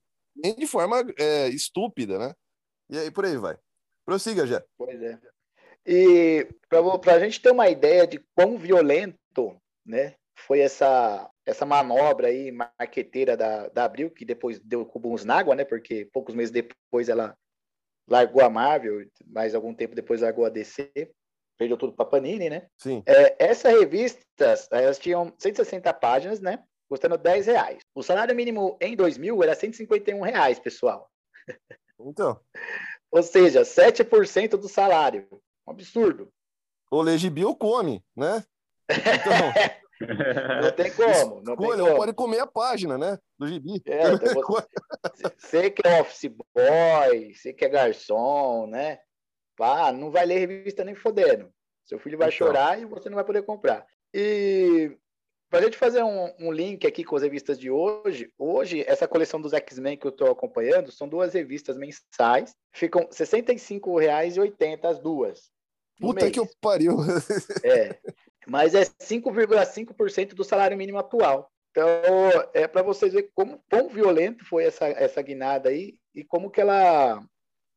[0.58, 2.34] de forma é, estúpida, né?
[2.89, 3.58] E aí por aí vai.
[4.06, 4.63] Prossiga, já.
[4.78, 5.19] Pois é.
[5.86, 12.28] E para a gente ter uma ideia de quão violento né, foi essa, essa manobra
[12.28, 15.63] aí marqueteira da, da Abril, que depois deu cubuns na água, né?
[15.63, 17.38] Porque poucos meses depois ela
[18.08, 20.91] largou a Marvel, mais algum tempo depois largou a DC
[21.58, 22.68] perdeu tudo para Panini, né?
[22.78, 23.04] Sim.
[23.06, 24.22] É, essa revista,
[24.72, 26.63] elas tinham 160 páginas, né?
[26.88, 27.80] Custando 10 reais.
[27.94, 31.10] O salário mínimo em 2000 era 151 reais, pessoal.
[32.00, 32.39] Então.
[33.12, 35.28] Ou seja, 7% do salário.
[35.65, 36.32] Um absurdo.
[36.91, 38.44] O Legibio come, né?
[38.89, 39.54] Então,
[40.62, 41.41] não tem como.
[41.41, 41.98] Não Escolha, tem como.
[41.98, 43.18] pode comer a página, né?
[43.39, 43.82] Do gibi.
[43.86, 44.41] É, então
[45.15, 49.00] você, você que é office boy, você que é garçom, né?
[49.56, 51.50] Pá, não vai ler revista nem fodendo.
[51.86, 52.48] Seu filho vai então.
[52.48, 53.86] chorar e você não vai poder comprar.
[54.13, 54.91] E
[55.50, 59.08] para a gente fazer um, um, link aqui com as revistas de hoje, hoje essa
[59.08, 65.00] coleção dos X-Men que eu estou acompanhando são duas revistas mensais, ficam R$ 65,80 as
[65.00, 65.52] duas.
[66.00, 66.98] Puta que eu pariu!
[67.63, 67.98] É,
[68.48, 71.50] mas é 5,5% do salário mínimo atual.
[71.72, 71.88] Então,
[72.54, 76.62] é para vocês verem como quão violento foi essa, essa guinada aí e como que
[76.62, 77.22] ela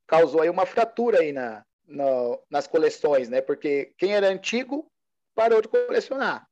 [0.06, 3.40] causou aí uma fratura aí na, no, nas coleções, né?
[3.40, 4.90] Porque quem era antigo
[5.34, 6.46] parou de colecionar.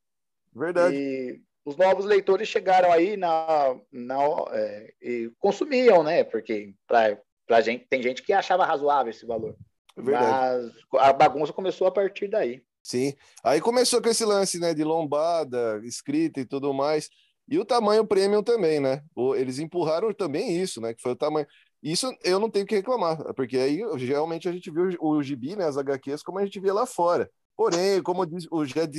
[0.55, 0.97] Verdade.
[0.97, 4.17] E os novos leitores chegaram aí na, na
[4.53, 6.25] é, e consumiam, né?
[6.25, 9.57] Porque para pra gente tem gente que achava razoável esse valor.
[9.97, 10.73] Verdade.
[10.93, 12.63] Mas a bagunça começou a partir daí.
[12.83, 13.15] Sim.
[13.43, 17.09] Aí começou com esse lance, né, de lombada, escrita e tudo mais.
[17.49, 19.03] E o tamanho premium também, né?
[19.37, 20.93] Eles empurraram também isso, né?
[20.95, 21.47] Que foi o tamanho.
[21.87, 25.67] Isso eu não tenho que reclamar, porque aí geralmente a gente viu o gibi, né,
[25.67, 27.31] as HQs, como a gente via lá fora.
[27.57, 28.91] Porém, como o Jé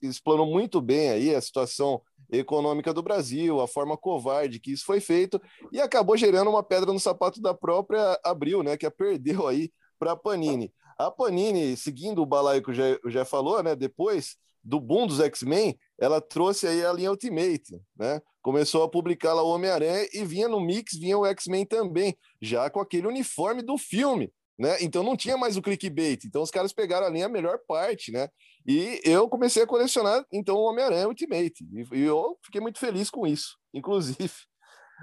[0.00, 5.00] explanou muito bem aí a situação econômica do Brasil, a forma covarde que isso foi
[5.00, 9.48] feito, e acabou gerando uma pedra no sapato da própria Abril, né, que a perdeu
[9.48, 10.72] aí para a Panini.
[10.96, 15.76] A Panini, seguindo o balaio que o Jé falou, né, depois do boom dos X-Men,
[16.00, 18.20] ela trouxe aí a linha Ultimate, né?
[18.48, 22.70] começou a publicar lá o Homem-Aranha e vinha no mix, vinha o X-Men também, já
[22.70, 24.78] com aquele uniforme do filme, né?
[24.80, 26.24] Então não tinha mais o clickbait.
[26.24, 28.26] Então os caras pegaram ali a melhor parte, né?
[28.66, 31.62] E eu comecei a colecionar então o Homem-Aranha Ultimate.
[31.92, 34.32] E, eu fiquei muito feliz com isso, inclusive.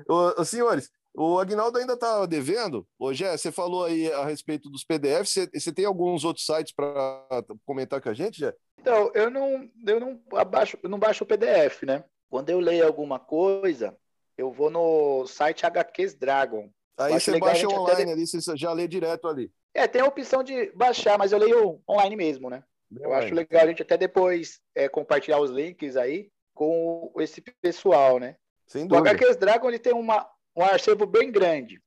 [0.10, 2.86] Ô, senhores, O Agnaldo ainda está devendo.
[3.00, 5.32] Ô, Jé, você falou aí a respeito dos PDFs.
[5.32, 7.26] Você, você tem alguns outros sites para
[7.66, 8.54] comentar com a gente, Jé?
[8.80, 12.04] Então, eu não, eu não abaixo, eu não baixo o PDF, né?
[12.30, 13.96] Quando eu leio alguma coisa,
[14.38, 16.70] eu vou no site HQs Dragon.
[16.98, 19.52] Aí você baixa online ali, você já lê direto ali.
[19.74, 22.64] É, tem a opção de baixar, mas eu leio online mesmo, né?
[23.00, 28.20] Eu acho legal a gente até depois é, compartilhar os links aí com esse pessoal,
[28.20, 28.38] né?
[28.68, 29.10] Sem dúvida.
[29.10, 31.82] O HQs Dragon ele tem uma, um arquivo bem grande.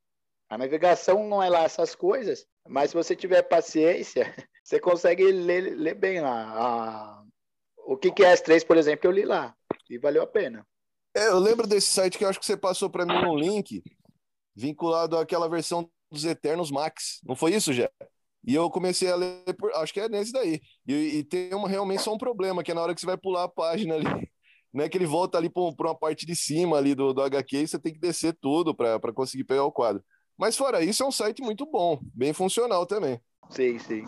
[0.49, 4.25] A navegação não é lá essas coisas, mas se você tiver paciência,
[4.65, 6.53] você consegue ler, ler bem lá.
[6.55, 7.23] A...
[7.87, 9.55] O que, que é S3, por exemplo, eu li lá
[9.89, 10.67] e valeu a pena.
[11.17, 13.83] É, eu lembro desse site que eu acho que você passou para mim um link
[14.55, 17.21] vinculado àquela versão dos Eternos Max.
[17.25, 17.91] Não foi isso, Jé?
[18.47, 20.61] E eu comecei a ler, por, acho que é nesse daí.
[20.87, 23.17] E, e, tem uma, realmente só um problema, que é na hora que você vai
[23.17, 24.31] pular a página ali,
[24.73, 24.89] né?
[24.89, 27.79] Que ele volta ali para uma parte de cima ali do, do HQ e você
[27.79, 30.03] tem que descer tudo para conseguir pegar o quadro.
[30.37, 33.21] Mas fora isso, é um site muito bom, bem funcional também.
[33.51, 34.05] Sim, sim.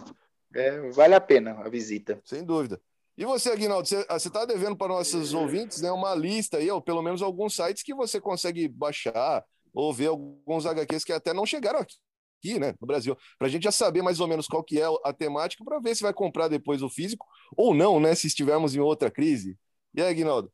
[0.55, 2.21] É, vale a pena a visita.
[2.25, 2.81] Sem dúvida.
[3.17, 7.03] E você, Aguinaldo, você está devendo para nossos ouvintes né, uma lista aí, ou pelo
[7.03, 9.45] menos alguns sites que você consegue baixar
[9.75, 11.97] ou ver alguns HQs que até não chegaram aqui
[12.41, 14.87] aqui, né, no Brasil, para a gente já saber mais ou menos qual que é
[15.05, 18.75] a temática para ver se vai comprar depois o físico ou não, né, se estivermos
[18.75, 19.57] em outra crise.
[19.95, 20.53] E aí, Aguinaldo?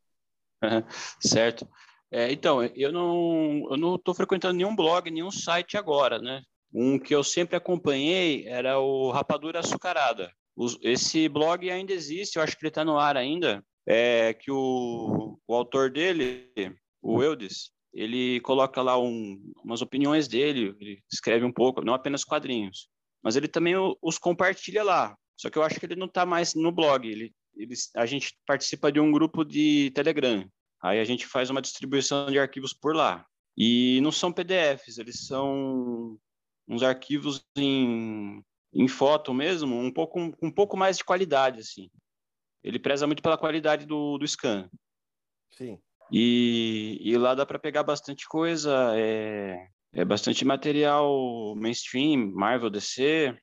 [1.20, 1.68] certo.
[2.10, 6.42] É, então, eu não eu não estou frequentando nenhum blog, nenhum site agora, né?
[6.72, 10.30] Um que eu sempre acompanhei era o Rapadura Açucarada.
[10.82, 13.64] esse blog ainda existe, eu acho que ele está no ar ainda.
[13.88, 16.50] É que o, o autor dele,
[17.00, 22.24] o Eudes, ele coloca lá um, umas opiniões dele, ele escreve um pouco, não apenas
[22.24, 22.88] quadrinhos,
[23.22, 25.16] mas ele também os compartilha lá.
[25.36, 27.06] Só que eu acho que ele não está mais no blog.
[27.06, 30.48] Ele, ele, a gente participa de um grupo de Telegram.
[30.82, 33.26] Aí a gente faz uma distribuição de arquivos por lá.
[33.56, 36.18] E não são PDFs, eles são
[36.68, 38.42] uns arquivos em,
[38.72, 41.88] em foto mesmo, um pouco, um pouco mais de qualidade, assim.
[42.62, 44.68] Ele preza muito pela qualidade do, do scan.
[45.50, 45.78] Sim.
[46.12, 53.36] E, e lá dá para pegar bastante coisa, é, é bastante material mainstream, Marvel, DC,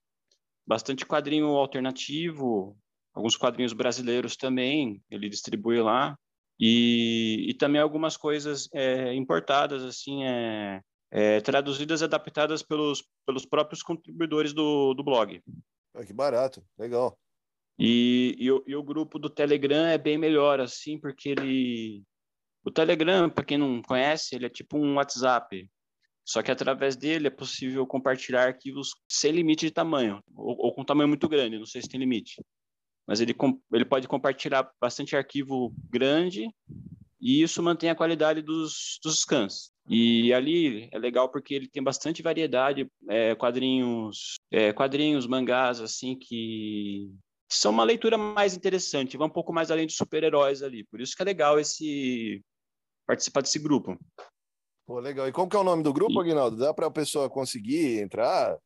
[0.66, 2.78] bastante quadrinho alternativo,
[3.14, 6.18] alguns quadrinhos brasileiros também, ele distribui lá.
[6.60, 13.46] E, e também algumas coisas é, importadas, assim, é, é, traduzidas e adaptadas pelos, pelos
[13.46, 15.42] próprios contribuidores do, do blog.
[15.96, 17.18] Ah, que barato, legal.
[17.78, 22.04] E, e, o, e o grupo do Telegram é bem melhor, assim, porque ele,
[22.64, 25.70] o Telegram, para quem não conhece, ele é tipo um WhatsApp.
[26.26, 30.86] Só que através dele é possível compartilhar arquivos sem limite de tamanho, ou, ou com
[30.86, 32.42] tamanho muito grande, não sei se tem limite.
[33.08, 33.36] Mas ele,
[33.72, 36.50] ele pode compartilhar bastante arquivo grande
[37.20, 39.72] e isso mantém a qualidade dos, dos scans.
[39.88, 46.18] E ali é legal porque ele tem bastante variedade, é, quadrinhos, é, quadrinhos, mangás, assim,
[46.18, 47.10] que
[47.50, 50.84] são uma leitura mais interessante, vai um pouco mais além de super-heróis ali.
[50.86, 52.42] Por isso que é legal esse
[53.08, 53.98] participar desse grupo.
[54.86, 55.28] Pô, legal.
[55.28, 56.58] E como que é o nome do grupo, Aguinaldo?
[56.58, 58.58] Dá para a pessoa conseguir entrar?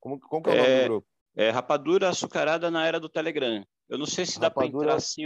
[0.00, 1.06] Como, como que é o nome do é, grupo?
[1.36, 3.62] É Rapadura Açucarada na Era do Telegram.
[3.88, 5.22] Eu não sei se dá para entrar assim.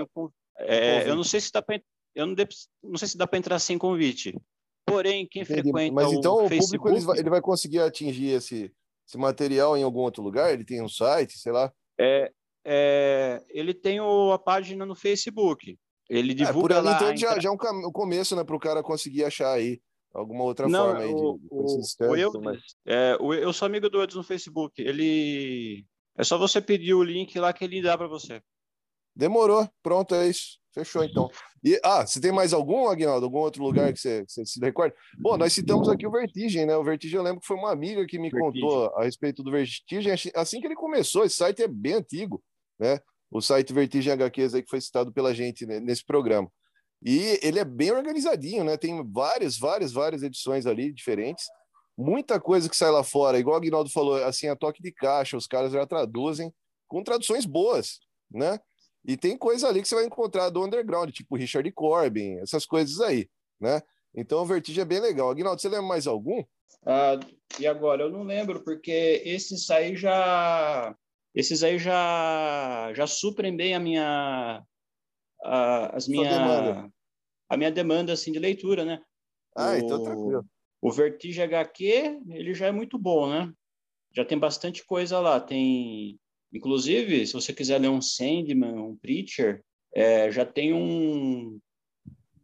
[0.59, 1.81] É, eu não sei se dá para
[2.15, 2.47] eu não, de,
[2.83, 4.37] não sei se dá para entrar sem convite.
[4.85, 5.63] Porém, quem Entendi.
[5.63, 6.79] frequenta Mas então o, o Facebook...
[6.79, 8.73] público ele vai, ele vai, conseguir atingir esse,
[9.07, 10.53] esse material em algum outro lugar?
[10.53, 11.73] Ele tem um site, sei lá?
[11.99, 12.33] É,
[12.65, 15.79] é, ele tem o, a página no Facebook.
[16.09, 16.97] Ele divulga é, por ali, lá.
[16.97, 19.81] Então já, já é um, um começo, né, para o cara conseguir achar aí
[20.13, 22.61] alguma outra Não, forma aí o, de, de o, eu, mas...
[22.85, 24.83] é, o, eu sou amigo do Edson no Facebook.
[24.83, 28.43] Ele é só você pedir o link lá que ele dá para você.
[29.15, 30.59] Demorou, pronto, é isso.
[30.73, 31.29] Fechou então.
[31.65, 33.27] E, ah, você tem mais algum, Aguinaldo?
[33.27, 34.95] Algum outro lugar que você, que você se recorda?
[35.19, 36.77] Bom, nós citamos aqui o Vertigem, né?
[36.77, 38.63] O Vertigem eu lembro que foi uma amiga que me Vertigem.
[38.63, 40.13] contou a respeito do Vertigem.
[40.35, 42.43] Assim que ele começou, esse site é bem antigo,
[42.79, 43.01] né?
[43.31, 46.51] o site Vertigem HQs aí que foi citado pela gente nesse programa.
[47.03, 48.77] E ele é bem organizadinho, né?
[48.77, 51.47] Tem várias, várias, várias edições ali diferentes.
[52.01, 55.37] Muita coisa que sai lá fora, igual o Aguinaldo falou, assim, a toque de caixa,
[55.37, 56.51] os caras já traduzem
[56.89, 58.59] com traduções boas, né?
[59.05, 63.01] E tem coisa ali que você vai encontrar do underground, tipo Richard Corbin, essas coisas
[63.03, 63.29] aí,
[63.61, 63.83] né?
[64.15, 65.29] Então o Vertigem é bem legal.
[65.29, 66.43] Aguinaldo, você lembra mais algum?
[66.87, 67.21] Ah,
[67.59, 70.97] e agora, eu não lembro, porque esses aí já
[71.35, 74.63] esses aí já já suprem bem a minha
[75.45, 76.91] a, as minha
[77.47, 79.03] a minha demanda assim de leitura, né?
[79.55, 80.47] Ah, então o, então tranquilo.
[80.81, 83.53] O Vertige HQ, ele já é muito bom, né?
[84.15, 86.19] Já tem bastante coisa lá, tem
[86.53, 89.63] inclusive, se você quiser ler um Sandman, um Preacher,
[89.95, 91.59] é, já tem um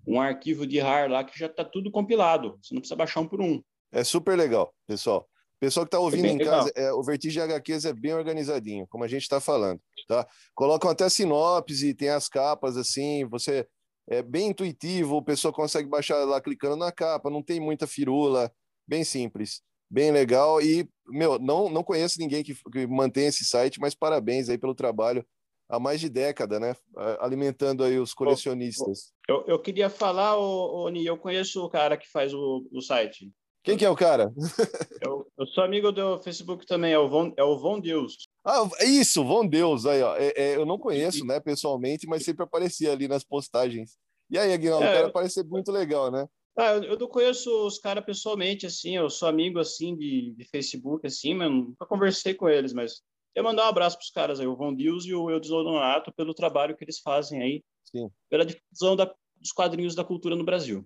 [0.07, 2.57] um arquivo de RAR lá que já está tudo compilado.
[2.63, 3.61] Você não precisa baixar um por um.
[3.91, 5.29] É super legal, pessoal.
[5.59, 9.05] Pessoal que está ouvindo é em casa, é, o Vertigem HQs é bem organizadinho, como
[9.05, 10.27] a gente está falando, tá?
[10.55, 13.67] Colocam até sinopse, tem as capas assim, você
[14.09, 18.53] é bem intuitivo, o pessoal consegue baixar lá clicando na capa, não tem muita firula,
[18.87, 23.81] bem simples, bem legal e meu, não não conheço ninguém que, que mantém esse site,
[23.81, 25.25] mas parabéns aí pelo trabalho
[25.69, 26.75] há mais de década, né?
[27.21, 29.13] Alimentando aí os colecionistas.
[29.29, 33.33] Eu, eu queria falar, Oni, eu conheço o cara que faz o, o site.
[33.67, 34.33] Quem que é o cara?
[35.05, 38.29] Eu, eu sou amigo do Facebook também, é o Von, é o Von Deus.
[38.45, 40.17] Ah, isso, Von Deus, aí, ó.
[40.17, 43.99] É, é, eu não conheço, né, pessoalmente, mas sempre aparecia ali nas postagens.
[44.31, 45.13] E aí, Aguinaldo, é, o cara eu...
[45.13, 46.27] parece muito legal, né?
[46.57, 50.45] Ah, eu, eu não conheço os caras pessoalmente, assim, eu sou amigo, assim, de, de
[50.45, 53.03] Facebook, assim, mas nunca conversei com eles, mas
[53.35, 56.13] eu mandar um abraço para os caras aí, o Von Deus e o Eudes Donato,
[56.17, 58.09] pelo trabalho que eles fazem aí, Sim.
[58.31, 60.85] pela difusão da, dos quadrinhos da cultura no Brasil.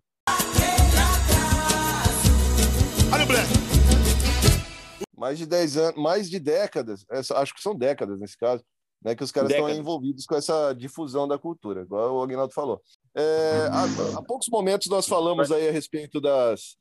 [5.16, 8.64] Mais de 10 anos, mais de décadas, acho que são décadas nesse caso,
[9.02, 12.80] né, que os caras estão envolvidos com essa difusão da cultura, igual o Agnaldo falou.
[13.14, 16.76] É, há, há, poucos momentos nós falamos aí a respeito das,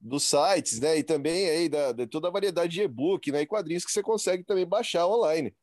[0.00, 3.46] dos sites, né, e também aí da, de toda a variedade de e-book né, e
[3.46, 5.54] quadrinhos que você consegue também baixar online.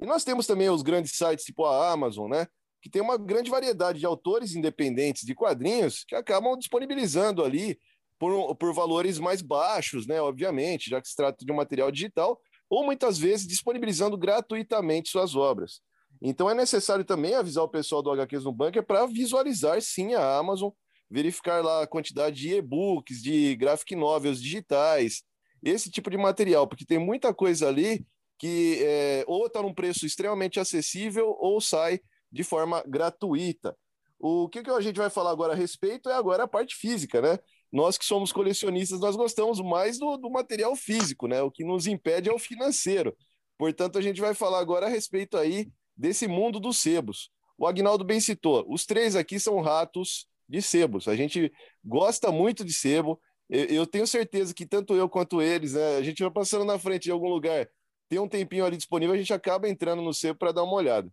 [0.00, 2.46] E nós temos também os grandes sites tipo a Amazon, né,
[2.80, 7.78] que tem uma grande variedade de autores independentes de quadrinhos que acabam disponibilizando ali
[8.22, 10.22] por, por valores mais baixos, né?
[10.22, 15.34] Obviamente, já que se trata de um material digital, ou muitas vezes disponibilizando gratuitamente suas
[15.34, 15.80] obras.
[16.22, 20.36] Então é necessário também avisar o pessoal do HQs no Bunker para visualizar sim a
[20.38, 20.70] Amazon,
[21.10, 25.24] verificar lá a quantidade de e-books, de graphic novels digitais,
[25.60, 28.06] esse tipo de material, porque tem muita coisa ali
[28.38, 31.98] que é, ou está num preço extremamente acessível ou sai
[32.30, 33.76] de forma gratuita.
[34.16, 37.20] O que, que a gente vai falar agora a respeito é agora a parte física,
[37.20, 37.36] né?
[37.72, 41.40] Nós que somos colecionistas, nós gostamos mais do, do, material físico, né?
[41.40, 43.16] O que nos impede é o financeiro.
[43.56, 47.30] Portanto, a gente vai falar agora a respeito aí desse mundo dos sebos.
[47.56, 51.08] O Agnaldo bem citou, os três aqui são ratos de sebos.
[51.08, 51.50] A gente
[51.82, 53.18] gosta muito de sebo.
[53.48, 55.96] Eu, eu tenho certeza que tanto eu quanto eles, né?
[55.96, 57.66] A gente vai passando na frente de algum lugar,
[58.08, 61.10] tem um tempinho ali disponível, a gente acaba entrando no sebo para dar uma olhada.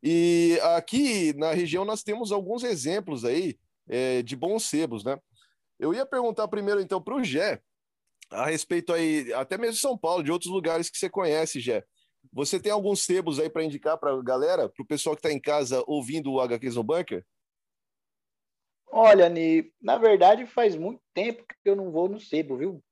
[0.00, 3.58] E aqui na região nós temos alguns exemplos aí
[3.88, 5.18] é, de bons sebos, né?
[5.78, 7.62] Eu ia perguntar primeiro, então, para o Gé,
[8.30, 11.84] a respeito aí, até mesmo de São Paulo, de outros lugares que você conhece, Gé.
[12.32, 15.32] Você tem alguns sebos aí para indicar para a galera, para o pessoal que está
[15.32, 17.24] em casa ouvindo o HQs no Bunker?
[18.90, 22.82] Olha, Ni, na verdade faz muito tempo que eu não vou no sebo, viu?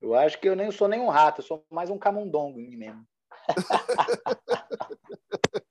[0.00, 2.68] Eu acho que eu nem sou nem um rato, eu sou mais um camundongo em
[2.68, 3.04] mim mesmo.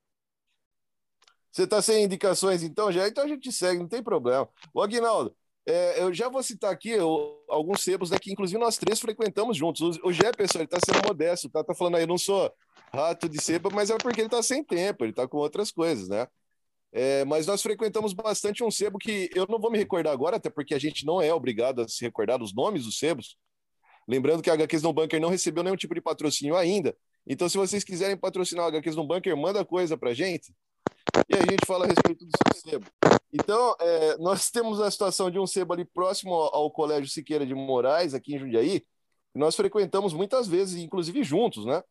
[1.51, 3.07] Você está sem indicações então, já?
[3.07, 4.49] Então a gente segue, não tem problema.
[4.73, 8.99] O Aguinaldo, é, eu já vou citar aqui eu, alguns sebos que, inclusive, nós três
[8.99, 9.97] frequentamos juntos.
[9.97, 12.51] O, o Jefferson, ele está sendo modesto, tá, tá falando aí, eu não sou
[12.93, 16.09] rato de sebo, mas é porque ele está sem tempo, ele está com outras coisas,
[16.09, 16.27] né?
[16.91, 20.49] É, mas nós frequentamos bastante um sebo que eu não vou me recordar agora, até
[20.49, 23.37] porque a gente não é obrigado a se recordar dos nomes dos sebos.
[24.07, 26.95] Lembrando que a HQs no Bunker não recebeu nenhum tipo de patrocínio ainda.
[27.25, 30.53] Então, se vocês quiserem patrocinar a HQs no Bunker, manda coisa pra gente
[31.29, 32.85] e a gente fala a respeito do sebo.
[33.31, 37.53] Então, é, nós temos a situação de um sebo ali próximo ao Colégio Siqueira de
[37.53, 38.83] Moraes, aqui em Jundiaí,
[39.33, 41.83] nós frequentamos muitas vezes, inclusive juntos, né?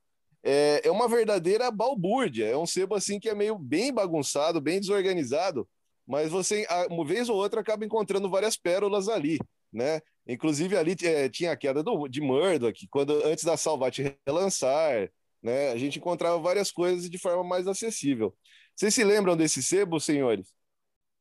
[0.44, 4.80] É, é uma verdadeira balbúrdia, é um sebo assim que é meio bem bagunçado, bem
[4.80, 5.68] desorganizado,
[6.06, 9.38] mas você, uma vez ou outra, acaba encontrando várias pérolas ali,
[9.72, 10.00] né?
[10.26, 15.10] Inclusive ali é, tinha a queda do, de Murdoch, quando antes da Salvat relançar,
[15.42, 15.70] né?
[15.70, 18.34] A gente encontrava várias coisas de forma mais acessível.
[18.74, 20.52] Vocês se lembram desse sebo, senhores?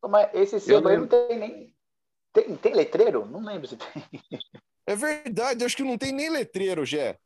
[0.08, 1.76] Mas esse sebo aí não tem nem.
[2.34, 3.26] Tem, tem letreiro?
[3.26, 3.88] Não lembro se tem.
[4.88, 7.18] É verdade, acho que não tem nem letreiro, Gé.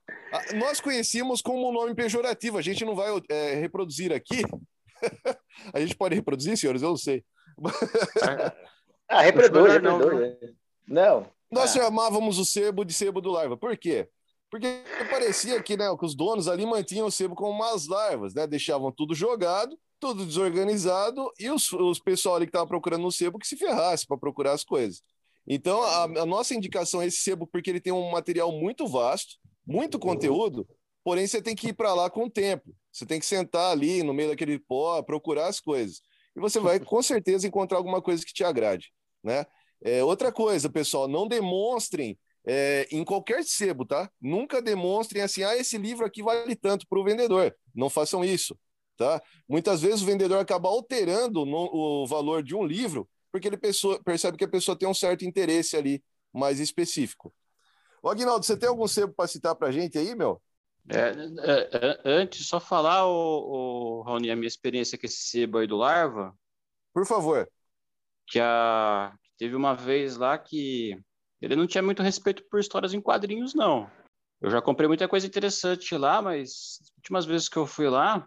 [0.56, 4.44] Nós conhecíamos como um nome pejorativo, a gente não vai é, reproduzir aqui.
[5.74, 6.82] a gente pode reproduzir, senhores?
[6.82, 7.24] Eu não sei.
[9.08, 10.38] ah, reproduz, reproduz.
[10.86, 11.22] Não.
[11.22, 11.32] não.
[11.50, 11.80] Nós ah.
[11.80, 13.56] chamávamos o sebo de sebo do larva.
[13.56, 14.10] Por quê?
[14.52, 18.46] Porque parecia que, né, que os donos ali mantinham o sebo como umas larvas, né?
[18.46, 23.39] Deixavam tudo jogado tudo desorganizado e os, os pessoal ali que estava procurando no sebo
[23.39, 25.01] que se ferrasse para procurar as coisas.
[25.47, 29.38] Então, a, a, nossa indicação é esse sebo porque ele tem um material muito vasto,
[29.66, 30.68] muito conteúdo,
[31.03, 32.72] porém você tem que ir para lá com o tempo.
[32.91, 36.01] Você tem que sentar ali no meio daquele pó, procurar as coisas.
[36.36, 38.93] E você vai com certeza encontrar alguma coisa que te agrade,
[39.24, 39.43] né?
[39.84, 44.08] É, outra coisa, pessoal, não demonstrem é, em qualquer sebo, tá?
[44.22, 47.56] Nunca demonstrem assim, ah, esse livro aqui vale tanto para o vendedor.
[47.74, 48.56] Não façam isso.
[48.98, 49.22] Tá?
[49.48, 54.02] Muitas vezes o vendedor acaba alterando no, o valor de um livro porque ele pessoa,
[54.02, 57.36] percebe que a pessoa tem um certo interesse ali mais específico.
[58.02, 60.41] Ô, Aguinaldo, você tem algum sebo para citar para gente aí, meu?
[60.88, 65.58] É, é, é, antes, só falar, o, o, Raoni, a minha experiência com esse sebo
[65.58, 66.34] aí do Larva.
[66.93, 67.46] Por favor.
[68.26, 70.98] Que a, teve uma vez lá que
[71.41, 73.91] ele não tinha muito respeito por histórias em quadrinhos, não.
[74.39, 78.26] Eu já comprei muita coisa interessante lá, mas as últimas vezes que eu fui lá,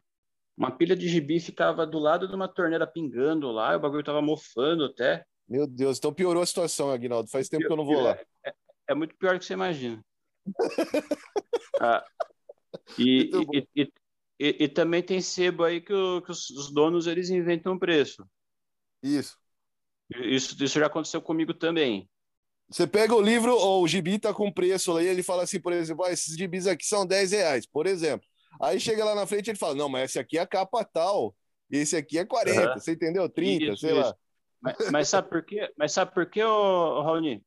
[0.59, 4.21] uma pilha de gibi ficava do lado de uma torneira pingando lá, o bagulho tava
[4.21, 5.25] mofando até.
[5.49, 7.31] Meu Deus, então piorou a situação, Aguinaldo.
[7.31, 8.19] Faz tempo que eu não vou lá.
[8.45, 8.53] É,
[8.89, 10.05] é muito pior do que você imagina.
[11.81, 12.05] ah,
[12.99, 13.83] e, e,
[14.41, 18.27] e, e, também tem sebo aí que, o, que os, os, donos eles inventam preço.
[19.01, 19.39] Isso.
[20.11, 22.11] Isso, isso já aconteceu comigo também.
[22.69, 25.73] Você pega o livro, ou o gibi tá com preço aí, ele fala assim, por
[25.73, 28.28] exemplo, ah, esses gibis aqui são 10 reais, por exemplo.
[28.61, 30.85] Aí chega lá na frente e ele fala, não, mas esse aqui é a capa
[30.85, 31.35] tal,
[31.71, 32.75] e esse aqui é 40, uhum.
[32.75, 33.29] você entendeu?
[33.29, 34.01] 30, isso, sei isso.
[34.01, 34.17] lá.
[34.61, 35.73] Mas, mas, sabe por quê?
[35.77, 37.45] Mas sabe por quê, ô, Raoni?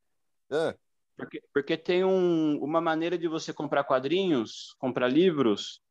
[0.49, 0.75] É.
[1.17, 5.81] Porque, porque tem um, uma maneira de você comprar quadrinhos, comprar livros,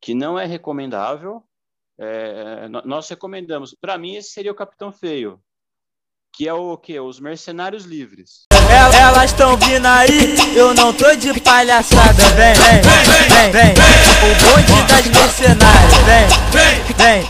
[0.00, 1.44] que não é recomendável.
[1.98, 3.74] É, nós recomendamos.
[3.78, 5.40] Para mim, esse seria o Capitão Feio
[6.34, 6.98] que é o que?
[6.98, 8.43] Os mercenários livres.
[9.04, 12.22] Elas estão vindo aí, eu não tô de palhaçada.
[12.36, 12.80] Vem, vem,
[13.28, 13.74] vem, vem.
[13.74, 15.94] O bonde das mercenárias.
[16.06, 17.22] Vem, vem, vem.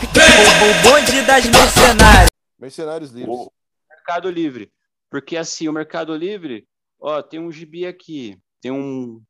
[0.63, 2.31] O bonde das mercenárias.
[2.57, 3.37] Mercenários livres.
[3.37, 3.53] O
[3.91, 4.73] Mercado Livre.
[5.11, 6.65] Porque assim, o Mercado Livre,
[7.01, 9.21] ó, tem um gibi aqui, tem um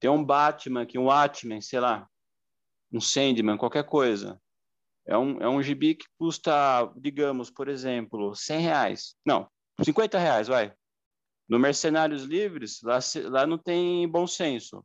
[0.00, 2.08] tem um Batman aqui, um Watchmen, sei lá,
[2.92, 4.40] um Sandman, qualquer coisa.
[5.06, 9.14] É um, é um gibi que custa, digamos, por exemplo, 100 reais.
[9.24, 9.48] Não,
[9.80, 10.74] 50 reais, vai.
[11.48, 14.84] No Mercenários Livres, lá, lá não tem bom senso.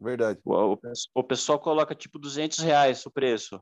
[0.00, 0.40] Verdade.
[0.44, 0.78] O, o,
[1.14, 3.60] o pessoal coloca tipo 200 reais o preço.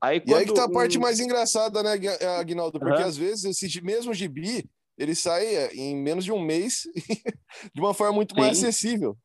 [0.00, 1.92] Aí, e aí que tá a parte mais engraçada, né,
[2.38, 2.78] Aguinaldo?
[2.78, 3.08] Porque uhum.
[3.08, 6.82] às vezes esse mesmo gibi, ele sai é, em menos de um mês
[7.74, 8.40] de uma forma muito Sim.
[8.40, 9.18] mais acessível.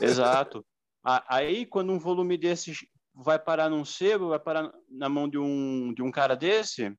[0.00, 0.64] Exato.
[1.28, 2.72] Aí, quando um volume desse
[3.14, 6.96] vai parar num sebo, vai parar na mão de um, de um cara desse,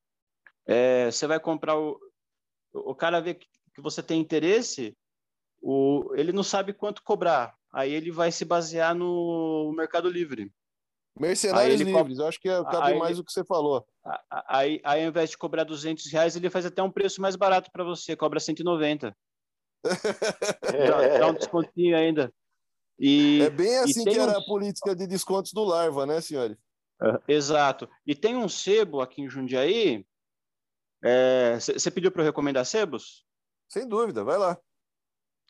[0.68, 2.00] é, você vai comprar o,
[2.74, 3.38] o cara vê
[3.76, 4.95] que, você tem interesse,
[5.61, 7.55] o, ele não sabe quanto cobrar.
[7.71, 10.51] Aí ele vai se basear no Mercado Livre.
[11.17, 13.86] Mercenários livres, eu acho que é, cabe aí, mais o que você falou.
[14.47, 17.71] Aí, aí, ao invés de cobrar 200 reais, ele faz até um preço mais barato
[17.71, 19.15] para você, cobra 190.
[19.84, 22.34] dá, dá um descontinho ainda.
[22.99, 24.38] E, é bem assim que era um...
[24.38, 26.57] a política de descontos do Larva, né, senhores?
[27.01, 27.89] Uh, exato.
[28.05, 30.05] E tem um sebo aqui em Jundiaí.
[31.53, 33.26] Você é, pediu para eu recomendar sebos?
[33.70, 34.57] Sem dúvida, vai lá.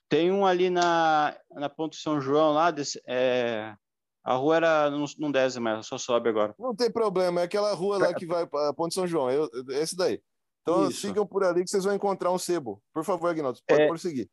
[0.08, 2.72] Tem um ali na, na Ponte São João, lá.
[2.72, 3.76] Desse, é,
[4.24, 6.54] a rua era não, não desce mais, só sobe agora.
[6.58, 9.96] Não tem problema, é aquela rua lá que vai para Ponte São João, eu, esse
[9.96, 10.22] daí.
[10.62, 11.02] Então Isso.
[11.02, 12.82] sigam por ali que vocês vão encontrar um sebo.
[12.94, 14.30] Por favor, Aguinaldo, pode é, prosseguir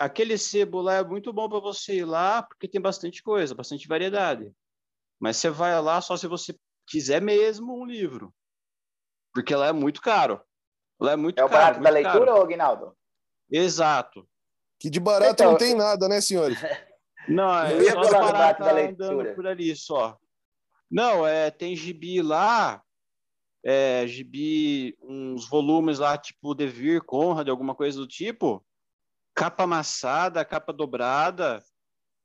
[0.00, 3.86] aquele sebo lá é muito bom para você ir lá, porque tem bastante coisa, bastante
[3.86, 4.50] variedade.
[5.20, 8.34] Mas você vai lá só se você quiser mesmo um livro.
[9.34, 10.42] Porque lá é muito caro.
[10.98, 11.52] Lá é muito é caro.
[11.52, 12.32] É o barato da leitura.
[12.32, 12.96] Aguinaldo?
[13.50, 14.26] Exato.
[14.78, 16.58] Que de barato então, não tem nada, né, senhores?
[17.28, 20.18] Não, é só as baratas andando por ali, só.
[20.90, 22.82] Não, é, tem gibi lá,
[23.64, 28.64] é, gibi, uns volumes lá, tipo Devir, Conrad, alguma coisa do tipo,
[29.34, 31.62] capa amassada, capa dobrada,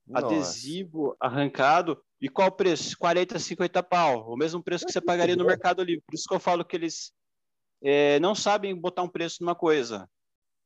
[0.07, 0.25] Nossa.
[0.25, 2.01] adesivo arrancado.
[2.19, 2.97] E qual o preço?
[2.97, 4.31] 40, 50 pau.
[4.31, 6.03] O mesmo preço que você pagaria no Mercado Livre.
[6.07, 7.11] Por isso que eu falo que eles
[7.83, 10.09] é, não sabem botar um preço numa coisa.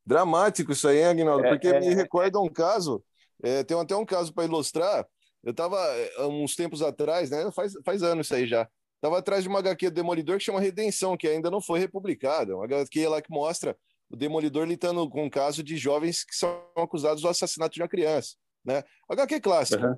[0.06, 1.46] Dramático isso aí, hein, Aguinaldo?
[1.46, 3.04] É, Porque é, me recorda um caso,
[3.44, 5.06] é, tem até um caso para ilustrar.
[5.44, 7.50] Eu estava, é, uns tempos atrás, né?
[7.52, 8.68] Faz, faz anos isso aí já.
[8.96, 12.56] Estava atrás de uma HQ do Demolidor que chama Redenção, que ainda não foi republicada.
[12.56, 13.78] Uma HQ lá que mostra
[14.10, 17.88] o Demolidor lidando com um caso de jovens que são acusados do assassinato de uma
[17.88, 18.36] criança,
[18.66, 18.84] né?
[19.10, 19.86] HQ clássico.
[19.86, 19.96] Uhum.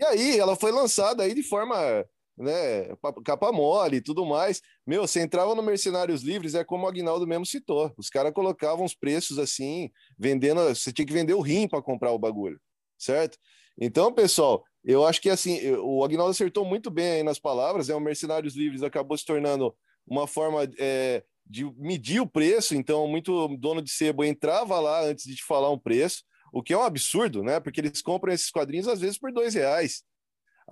[0.00, 2.04] E aí ela foi lançada aí de forma,
[2.36, 2.88] né,
[3.24, 4.60] capa mole e tudo mais.
[4.86, 7.92] Meu, você entrava no Mercenários Livres, é como o Agnaldo mesmo citou.
[7.96, 12.12] Os caras colocavam os preços assim, vendendo, você tinha que vender o rim para comprar
[12.12, 12.60] o bagulho,
[12.98, 13.38] certo?
[13.80, 17.92] Então, pessoal, eu acho que assim, o Agnaldo acertou muito bem aí nas palavras, é
[17.92, 17.98] né?
[17.98, 19.74] o Mercenários Livres acabou se tornando
[20.06, 25.24] uma forma é, de medir o preço, então muito dono de sebo entrava lá antes
[25.24, 27.60] de te falar um preço, o que é um absurdo, né?
[27.60, 30.02] Porque eles compram esses quadrinhos às vezes por dois reais.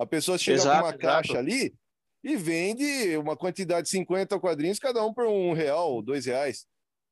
[0.01, 0.99] A pessoa chega exato, com uma exato.
[0.99, 1.75] caixa ali
[2.23, 6.65] e vende uma quantidade de 50 quadrinhos, cada um por um real, dois reais.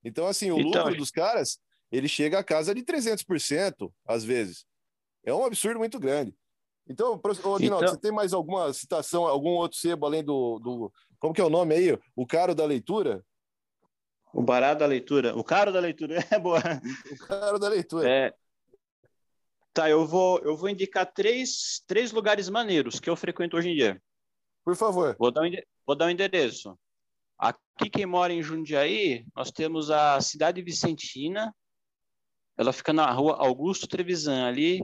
[0.03, 1.59] Então, assim, o então, lucro dos caras,
[1.91, 4.65] ele chega a casa de 300%, às vezes.
[5.23, 6.33] É um absurdo muito grande.
[6.87, 7.79] Então, Aguinaldo, então...
[7.79, 10.91] você tem mais alguma citação, algum outro sebo além do, do.
[11.19, 11.99] Como que é o nome aí?
[12.15, 13.23] O caro da leitura?
[14.33, 15.37] O barato da leitura.
[15.37, 16.59] O caro da leitura é boa.
[17.11, 18.09] O caro da leitura.
[18.09, 18.33] É.
[19.73, 23.75] Tá, eu vou, eu vou indicar três, três lugares maneiros que eu frequento hoje em
[23.75, 24.01] dia.
[24.63, 25.15] Por favor.
[25.19, 25.51] Vou dar um,
[25.85, 26.77] vou dar um endereço.
[27.37, 31.55] Aqui, quem mora em Jundiaí, nós temos a Cidade Vicentina.
[32.57, 34.81] Ela fica na rua Augusto Trevisan, ali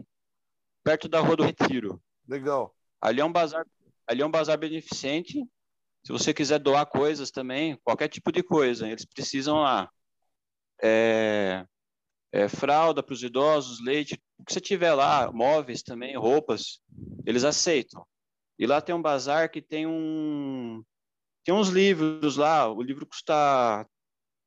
[0.86, 2.02] perto da Rua do Retiro.
[2.28, 2.74] Legal.
[3.02, 3.66] Ali é um bazar,
[4.08, 5.44] ali é um bazar beneficente.
[6.06, 9.90] Se você quiser doar coisas também, qualquer tipo de coisa, eles precisam lá.
[10.82, 11.66] É,
[12.32, 16.80] é, fralda para os idosos, leite, o que você tiver lá, móveis também, roupas,
[17.26, 18.06] eles aceitam.
[18.58, 20.84] E lá tem um bazar que tem um
[21.44, 22.68] tem uns livros lá.
[22.68, 23.88] O livro custa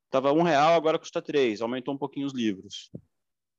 [0.09, 1.61] tava um real, agora custa três.
[1.61, 2.91] Aumentou um pouquinho os livros.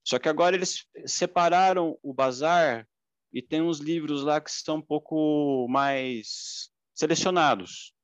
[0.04, 2.86] Só que agora eles separaram o bazar
[3.32, 7.94] e tem uns livros lá que estão um pouco mais selecionados.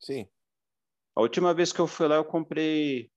[0.00, 0.26] Sim.
[1.14, 3.10] A última vez que eu fui lá, eu comprei.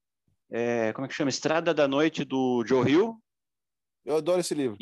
[0.51, 1.29] É, como é que chama?
[1.29, 3.22] Estrada da Noite, do Joe Hill.
[4.05, 4.77] Eu adoro esse livro.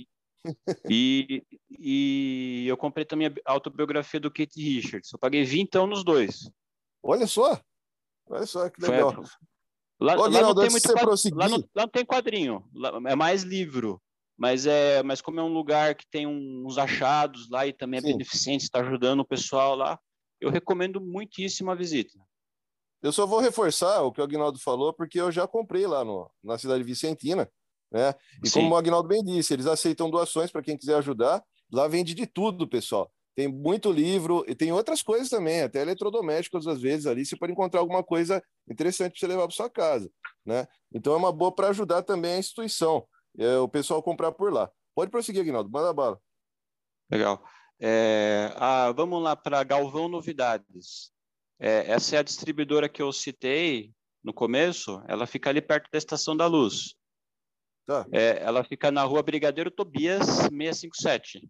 [0.89, 5.11] E, e eu comprei também a autobiografia do Kate Richards.
[5.11, 6.49] Eu paguei 20 então nos dois.
[7.03, 7.61] Olha só.
[8.27, 9.13] Olha só que legal.
[9.13, 9.25] Foi,
[9.99, 12.69] lá, Ô, lá, não tem muito quadrinho, lá, não, lá não tem quadrinho.
[12.73, 14.01] Lá, é mais livro.
[14.37, 18.01] Mas, é, mas como é um lugar que tem uns achados lá e também é
[18.01, 18.11] Sim.
[18.13, 19.99] beneficente, está ajudando o pessoal lá,
[20.39, 22.17] eu recomendo muitíssimo a visita.
[23.03, 26.31] Eu só vou reforçar o que o Agnaldo falou, porque eu já comprei lá no,
[26.43, 27.47] na cidade vicentina,
[27.91, 28.13] né?
[28.43, 28.61] E Sim.
[28.61, 31.43] como o Agnaldo bem disse, eles aceitam doações para quem quiser ajudar.
[31.71, 33.11] Lá vende de tudo, pessoal.
[33.35, 37.25] Tem muito livro e tem outras coisas também, até eletrodomésticos às vezes ali.
[37.25, 40.11] Você pode encontrar alguma coisa interessante para você levar para sua casa,
[40.45, 40.67] né?
[40.93, 43.05] Então é uma boa para ajudar também a instituição,
[43.37, 44.69] é, o pessoal comprar por lá.
[44.93, 46.19] Pode prosseguir, Aguinaldo, manda bala.
[47.09, 47.41] Legal.
[47.79, 51.11] É, ah, vamos lá para Galvão Novidades.
[51.57, 55.97] É, essa é a distribuidora que eu citei no começo, ela fica ali perto da
[55.97, 56.95] Estação da Luz.
[57.85, 58.05] Tá.
[58.11, 61.49] É, ela fica na rua Brigadeiro Tobias 657.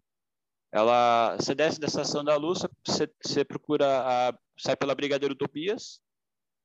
[0.72, 3.86] Ela, você desce da Estação da Luz, você, você procura,
[4.30, 6.00] a, sai pela Brigadeiro Tobias,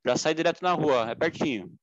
[0.05, 1.77] já sai direto na rua, é pertinho.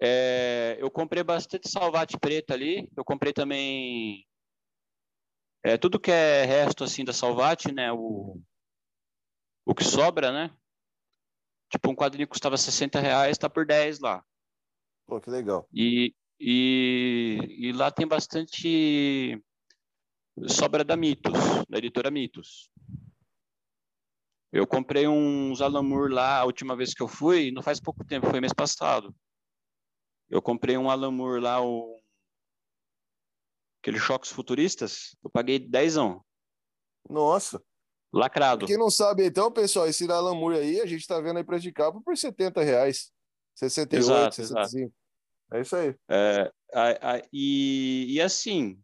[0.00, 4.24] É, eu comprei bastante salvate preta ali, eu comprei também
[5.64, 8.40] é, tudo que é resto assim da salvate, né, o,
[9.66, 10.56] o que sobra, né,
[11.68, 14.24] tipo um quadrinho custava 60 reais, tá por 10 lá.
[15.04, 15.66] Pô, que legal.
[15.72, 19.42] E, e, e lá tem bastante
[20.46, 21.32] sobra da Mitos,
[21.68, 22.70] da editora Mitos.
[24.52, 28.30] Eu comprei uns Alamur lá a última vez que eu fui, não faz pouco tempo,
[28.30, 29.14] foi mês passado.
[30.30, 32.00] Eu comprei um Alamur lá, o...
[33.82, 36.24] aqueles choques futuristas, eu paguei dezão.
[37.08, 37.62] Nossa.
[38.12, 38.66] Lacrado.
[38.66, 41.70] Quem não sabe, então, pessoal, esse Alamur aí, a gente tá vendo aí para de
[41.70, 43.12] capa por 70 reais.
[43.54, 44.78] 68, exato, 65.
[44.78, 44.97] Exato.
[45.52, 45.94] É isso aí.
[46.08, 48.80] É, a, a, e, e assim,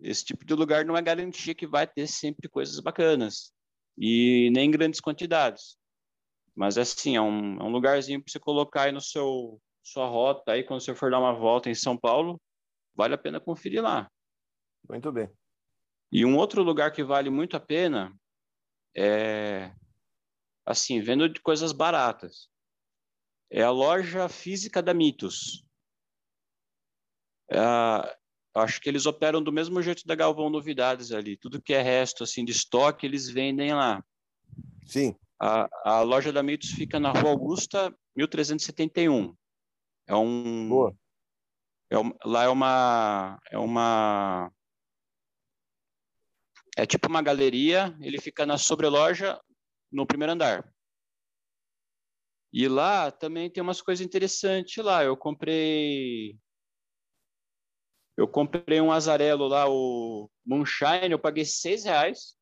[0.00, 3.52] esse tipo de lugar não é garantia que vai ter sempre coisas bacanas
[3.98, 5.76] e nem grandes quantidades.
[6.54, 10.52] Mas assim, é um, é um lugarzinho para você colocar aí no seu sua rota
[10.52, 12.40] aí quando você for dar uma volta em São Paulo,
[12.94, 14.10] vale a pena conferir lá.
[14.88, 15.30] Muito bem.
[16.10, 18.14] E um outro lugar que vale muito a pena
[18.96, 19.70] é
[20.64, 22.48] assim, vendo de coisas baratas.
[23.50, 25.64] É a loja física da Mitos.
[27.54, 28.16] É a,
[28.56, 31.36] acho que eles operam do mesmo jeito da Galvão Novidades ali.
[31.36, 34.04] Tudo que é resto assim de estoque, eles vendem lá.
[34.84, 35.14] Sim.
[35.40, 39.36] A, a loja da Mitos fica na Rua Augusta, 1371.
[40.06, 40.96] É um Boa.
[41.90, 44.50] É, lá é uma é uma
[46.76, 49.40] é tipo uma galeria, ele fica na sobreloja
[49.92, 50.68] no primeiro andar.
[52.52, 55.04] E lá também tem umas coisas interessantes lá.
[55.04, 56.36] Eu comprei
[58.16, 62.36] eu comprei um azarelo lá, o Moonshine, eu paguei seis reais.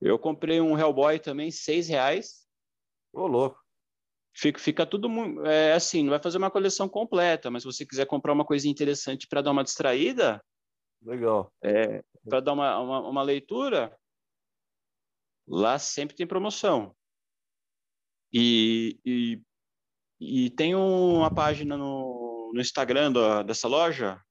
[0.00, 2.46] Eu comprei um Hellboy também, seis reais.
[3.12, 3.60] Ô, louco.
[4.34, 5.08] Fica, fica tudo
[5.46, 8.66] é, assim, não vai fazer uma coleção completa, mas se você quiser comprar uma coisa
[8.66, 10.42] interessante para dar uma distraída,
[11.02, 11.52] legal.
[11.62, 13.94] É, para dar uma, uma, uma, leitura,
[15.46, 16.96] lá sempre tem promoção.
[18.32, 19.42] E, e,
[20.18, 24.22] e tem uma página no, no Instagram do, dessa loja,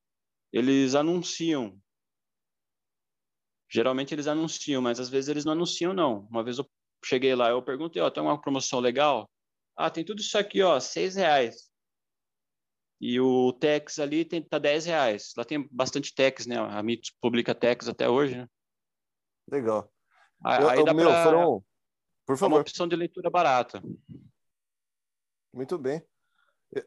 [0.51, 1.79] eles anunciam.
[3.69, 6.27] Geralmente eles anunciam, mas às vezes eles não anunciam, não.
[6.29, 6.69] Uma vez eu
[7.03, 9.29] cheguei lá, eu perguntei, ó, tem uma promoção legal?
[9.75, 11.71] Ah, tem tudo isso aqui, ó, seis reais.
[13.01, 15.33] E o Tex ali tem, tá 10 reais.
[15.35, 16.57] Lá tem bastante Tex, né?
[16.57, 18.47] A Mitos publica Tex até hoje, né?
[19.49, 19.91] Legal.
[20.45, 21.23] Aí, eu, aí dá meu, pra...
[21.23, 21.65] foram...
[22.27, 22.57] Por favor.
[22.57, 23.81] Uma opção de leitura barata.
[25.51, 26.05] Muito bem.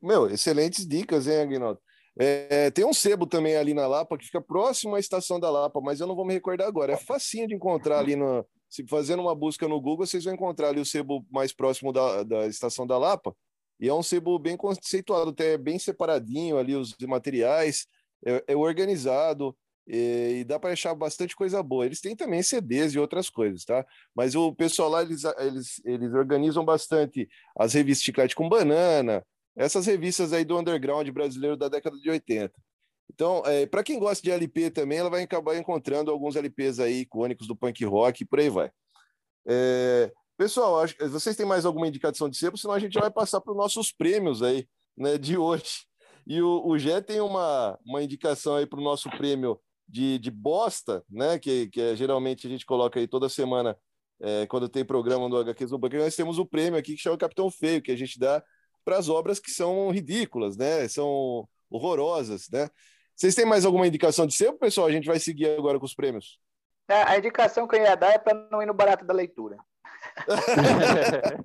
[0.00, 1.82] Meu, excelentes dicas, hein, Aguinaldo?
[2.16, 5.80] É, tem um sebo também ali na Lapa, que fica próximo à estação da Lapa,
[5.80, 6.92] mas eu não vou me recordar agora.
[6.92, 8.46] É facinho de encontrar ali no.
[8.68, 12.22] Se fazendo uma busca no Google, vocês vão encontrar ali o sebo mais próximo da,
[12.22, 13.34] da estação da Lapa.
[13.80, 17.86] E é um sebo bem conceituado, até bem separadinho ali os materiais,
[18.24, 19.56] é, é organizado
[19.86, 21.84] e, e dá para achar bastante coisa boa.
[21.84, 23.84] Eles têm também CDs e outras coisas, tá?
[24.14, 29.24] Mas o pessoal lá, eles, eles, eles organizam bastante as revistas Chiclete com Banana,
[29.56, 32.52] essas revistas aí do underground brasileiro da década de 80.
[33.12, 37.00] Então, é, para quem gosta de LP também, ela vai acabar encontrando alguns LPs aí
[37.00, 38.70] icônicos do punk rock e por aí vai.
[39.46, 42.56] É, pessoal, acho, vocês têm mais alguma indicação de sebo?
[42.56, 45.86] Senão a gente vai passar para os nossos prêmios aí, né, de hoje.
[46.26, 50.30] E o, o Gé tem uma, uma indicação aí para o nosso prêmio de, de
[50.30, 51.38] bosta, né?
[51.38, 53.76] Que, que é, geralmente a gente coloca aí toda semana
[54.20, 57.50] é, quando tem programa do HQ Zubanca, nós temos o prêmio aqui que chama Capitão
[57.50, 58.42] Feio, que a gente dá
[58.84, 60.86] para as obras que são ridículas, né?
[60.88, 62.68] São horrorosas, né?
[63.16, 64.88] Vocês têm mais alguma indicação de sebo, pessoal?
[64.88, 66.38] A gente vai seguir agora com os prêmios.
[66.88, 69.56] É, a indicação que eu ia dar é para não ir no barato da leitura.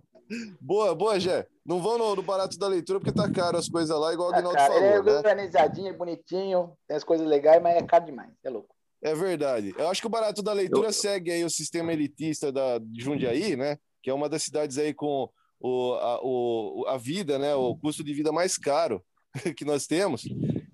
[0.59, 1.47] boa, boa, Jé.
[1.65, 4.33] Não vão no, no, barato da leitura porque tá caro as coisas lá, igual o
[4.33, 4.83] Aguinaldo tá falou.
[4.83, 5.11] É né?
[5.11, 8.31] organizadinho, bonitinho, tem as coisas legais, mas é caro demais.
[8.43, 8.75] É louco.
[9.01, 9.73] É verdade.
[9.77, 10.93] Eu acho que o barato da leitura eu...
[10.93, 13.77] segue aí o sistema elitista da, de Jundiaí, né?
[14.03, 15.29] Que é uma das cidades aí com
[15.59, 17.53] o, a, o, a vida, né?
[17.55, 19.03] O custo de vida mais caro
[19.57, 20.23] que nós temos.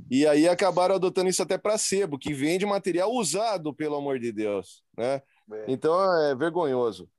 [0.09, 4.31] E aí acabaram adotando isso até para sebo, que vende material usado, pelo amor de
[4.31, 5.21] Deus, né?
[5.51, 5.65] É.
[5.67, 7.09] Então é vergonhoso.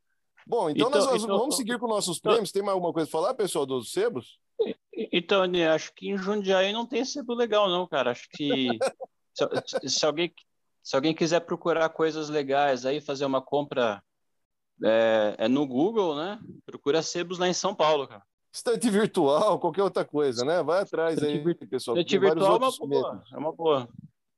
[0.46, 2.52] Bom, então, então nós então, vamos seguir com nossos então, prêmios.
[2.52, 4.38] Tem mais alguma coisa para falar, pessoal, dos sebos?
[5.12, 5.42] Então,
[5.74, 8.12] acho que em Jundiaí não tem sebo legal, não, cara.
[8.12, 8.68] Acho que
[9.66, 10.32] se, se, alguém,
[10.82, 14.00] se alguém quiser procurar coisas legais aí, fazer uma compra
[14.84, 16.38] é, é, no Google, né?
[16.64, 18.22] Procura sebos lá em São Paulo, cara.
[18.52, 20.62] Estante virtual, qualquer outra coisa, né?
[20.62, 21.96] Vai atrás aí, pessoal.
[21.96, 23.24] Estante virtual é uma boa.
[23.32, 23.88] É uma boa.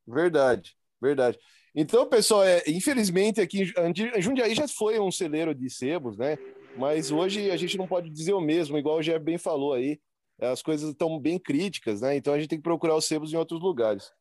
[0.07, 1.39] Verdade, verdade.
[1.75, 6.37] Então, pessoal, é, infelizmente aqui em Jundiaí já foi um celeiro de sebos, né?
[6.77, 10.01] Mas hoje a gente não pode dizer o mesmo, igual o Jeff bem falou aí.
[10.41, 12.17] As coisas estão bem críticas, né?
[12.17, 14.13] Então a gente tem que procurar os sebos em outros lugares.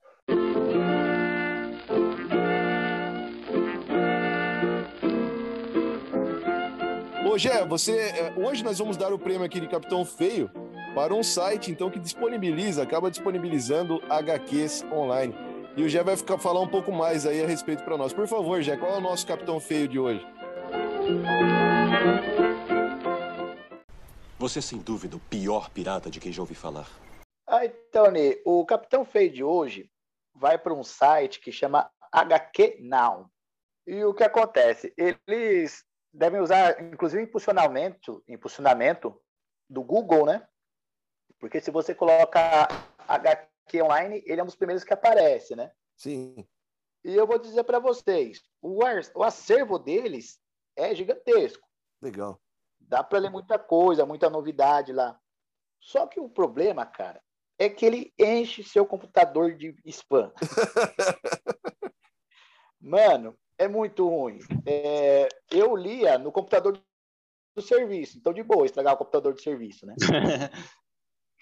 [7.37, 7.91] Hoje é, você.
[7.99, 10.49] É, hoje nós vamos dar o prêmio aqui de Capitão Feio
[10.95, 15.35] para um site então que disponibiliza, acaba disponibilizando HQs online.
[15.75, 18.11] E o Jé vai ficar falar um pouco mais aí a respeito para nós.
[18.11, 20.25] Por favor, Jé, qual é o nosso Capitão Feio de hoje?
[24.39, 26.89] Você é sem dúvida o pior pirata de quem já ouvi falar.
[27.47, 29.91] Ai, Tony, o Capitão Feio de hoje
[30.33, 33.29] vai para um site que chama HQ Now.
[33.85, 34.91] E o que acontece?
[34.97, 35.85] Eles
[36.17, 39.21] devem usar, inclusive, impulsionamento, impulsionamento
[39.69, 40.47] do Google, né?
[41.39, 42.67] Porque se você coloca
[43.07, 45.71] HQ online, ele é um dos primeiros que aparece, né?
[45.95, 46.47] Sim.
[47.03, 48.79] E eu vou dizer para vocês, o,
[49.15, 50.39] o acervo deles
[50.75, 51.67] é gigantesco.
[52.01, 52.41] Legal.
[52.79, 55.19] Dá para ler muita coisa, muita novidade lá.
[55.79, 57.21] Só que o problema, cara,
[57.59, 60.31] é que ele enche seu computador de spam.
[62.81, 64.39] Mano, é muito ruim.
[64.65, 66.79] É, eu lia no computador
[67.55, 69.95] do serviço, então de boa estragar o computador do serviço, né?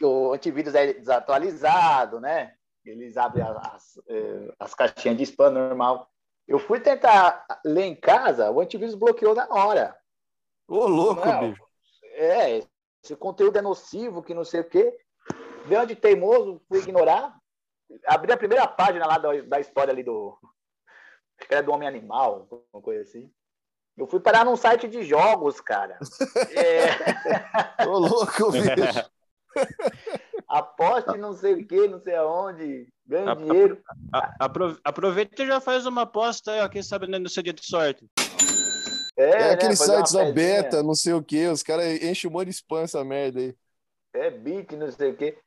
[0.01, 2.55] o antivírus é desatualizado, né?
[2.85, 6.09] Eles abrem as, é, as caixinhas de spam normal.
[6.47, 9.97] Eu fui tentar ler em casa, o antivírus bloqueou na hora.
[10.67, 11.63] Ô, louco, não, bicho.
[12.13, 12.59] É,
[13.03, 14.95] esse conteúdo é nocivo, que não sei o quê.
[15.65, 17.35] Veio de teimoso, fui ignorar.
[18.05, 20.37] Abri a primeira página lá da, da história ali do,
[21.39, 23.31] Acho que era do Homem Animal, alguma coisa assim.
[23.97, 25.97] Eu fui parar num site de jogos, cara.
[26.51, 27.85] é...
[27.87, 29.09] Ô, louco, bicho.
[30.47, 33.81] Aposte não sei o que, não sei aonde, ganhe a, dinheiro.
[34.13, 34.51] A, a,
[34.83, 38.05] aproveita e já faz uma aposta aí, ó, quem sabe no seu dia de sorte.
[39.17, 42.33] É, é né, aqueles sites da beta, não sei o que, os caras enchem um
[42.33, 43.55] monte de spam essa merda aí.
[44.13, 45.37] É bit, não sei o que.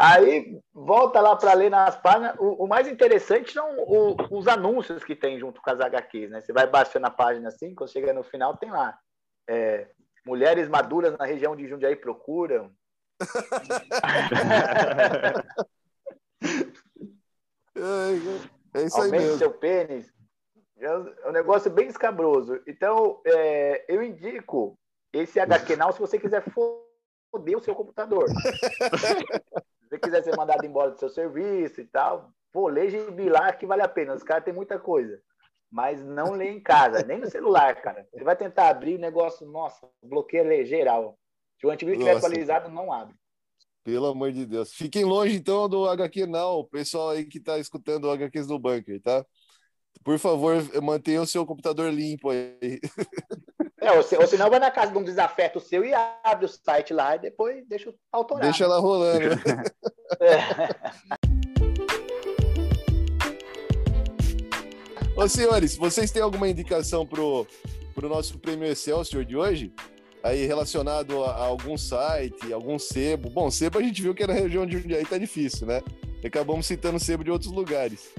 [0.00, 2.36] Aí volta lá para ler nas páginas.
[2.38, 6.40] O, o mais interessante são o, os anúncios que tem junto com as HQs, né?
[6.40, 8.96] Você vai baixando a página assim, quando chega no final, tem lá.
[9.50, 9.88] É,
[10.24, 12.70] mulheres maduras na região de Jundiaí procuram.
[18.74, 19.38] é isso aí Aumente mesmo.
[19.38, 20.12] seu pênis.
[20.78, 22.62] É um negócio bem escabroso.
[22.68, 24.78] Então, é, eu indico
[25.12, 28.26] esse HQ não se você quiser foder o seu computador.
[29.88, 33.50] Se você quiser ser mandado embora do seu serviço e tal, pô, lê gibi lá
[33.54, 34.12] que vale a pena.
[34.12, 35.18] Os caras têm muita coisa.
[35.70, 38.06] Mas não lê em casa, nem no celular, cara.
[38.12, 41.18] Você vai tentar abrir o negócio, nossa, bloqueia geral.
[41.58, 43.14] Se o antivírus estiver atualizado, não abre.
[43.82, 44.74] Pelo amor de Deus.
[44.74, 49.00] Fiquem longe, então, do HQ Now, pessoal aí que tá escutando o HQs do Bunker,
[49.00, 49.24] tá?
[50.04, 52.80] Por favor, mantenha o seu computador limpo aí.
[53.80, 55.94] É, ou, se, ou senão vai na casa de um desafeto seu e
[56.24, 58.42] abre o site lá e depois deixa autorar.
[58.42, 59.28] Deixa ela rolando.
[60.20, 60.38] É.
[65.14, 67.46] Ô, senhores, vocês têm alguma indicação pro,
[67.94, 69.72] pro nosso prêmio Excelsior de hoje?
[70.22, 73.30] Aí relacionado a, a algum site, algum sebo.
[73.30, 75.82] Bom, sebo a gente viu que na região de Jundiaí tá difícil, né?
[76.24, 78.10] Acabamos citando sebo de outros lugares.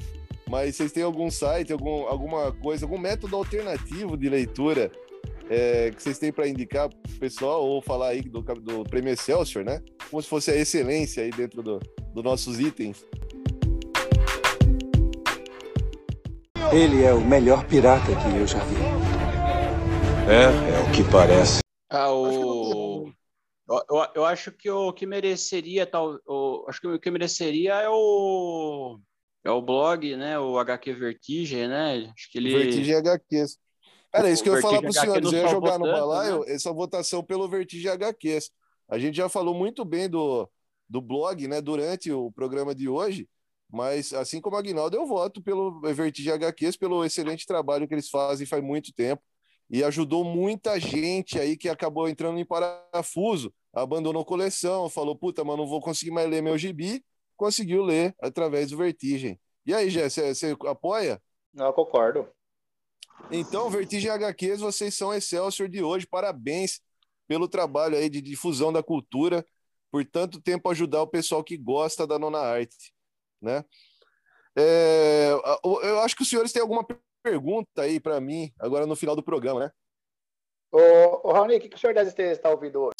[0.50, 4.91] Mas vocês têm algum site, algum, alguma coisa, algum método alternativo de leitura
[5.47, 9.64] é, que vocês têm para indicar pro pessoal ou falar aí do, do prêmio Excelsior,
[9.64, 9.80] né?
[10.10, 11.80] Como se fosse a excelência aí dentro dos
[12.16, 13.06] do nossos itens.
[16.74, 18.76] Ele é o melhor pirata que eu já vi.
[20.28, 21.60] É, é o que parece.
[21.91, 23.12] Ah, o...
[23.68, 27.76] Eu, eu, eu acho que o que mereceria tal, o, acho que o que mereceria
[27.76, 29.00] é o
[29.44, 30.40] é o blog, né?
[30.40, 32.12] O HQ Vertigem, né?
[32.14, 33.58] Acho que ele Vertigem HQs.
[34.14, 35.32] Era isso que eu ia falar para os senhores.
[35.32, 36.54] Eu ia jogar no votando, balaio né?
[36.54, 38.52] essa votação pelo Vertigem HQs.
[38.88, 40.50] A gente já falou muito bem do,
[40.90, 43.30] do blog, né, durante o programa de hoje,
[43.72, 48.10] mas assim como a Aguinaldo, eu voto pelo Vertigem HQs, pelo excelente trabalho que eles
[48.10, 49.22] fazem faz muito tempo
[49.70, 55.56] e ajudou muita gente aí que acabou entrando em parafuso, abandonou coleção, falou, puta, mas
[55.56, 57.06] não vou conseguir mais ler meu gibi,
[57.40, 59.40] conseguiu ler através do Vertigem.
[59.66, 61.22] E aí, Jé, você apoia?
[61.54, 62.28] Não, eu concordo.
[63.32, 66.06] Então, Vertigem HQs, vocês são Excelsior de hoje.
[66.06, 66.82] Parabéns
[67.28, 69.46] pelo trabalho aí de difusão da cultura,
[69.90, 72.94] por tanto tempo ajudar o pessoal que gosta da nona arte,
[73.42, 73.64] né?
[74.58, 75.30] É,
[75.64, 76.86] eu acho que os senhores têm alguma
[77.24, 79.72] pergunta aí para mim, agora no final do programa, né?
[80.72, 83.00] Ô, ô Raoni, o que, que o senhor das estrelas está ouvindo hoje?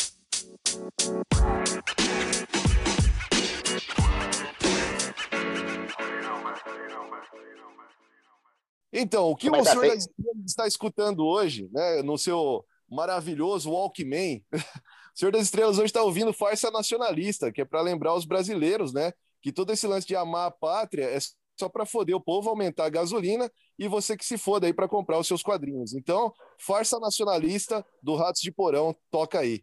[8.92, 9.92] Então, o que Mas o tá senhor bem.
[9.92, 15.86] das Estrelas está escutando hoje, né, no seu maravilhoso Walkman, o senhor das Estrelas hoje
[15.88, 20.08] está ouvindo Farsa Nacionalista, que é para lembrar os brasileiros, né, que todo esse lance
[20.08, 21.20] de amar a pátria é
[21.60, 24.88] só para foder o povo, aumentar a gasolina e você que se foda aí para
[24.88, 25.94] comprar os seus quadrinhos.
[25.94, 29.62] Então, Farsa Nacionalista do Ratos de Porão, toca aí.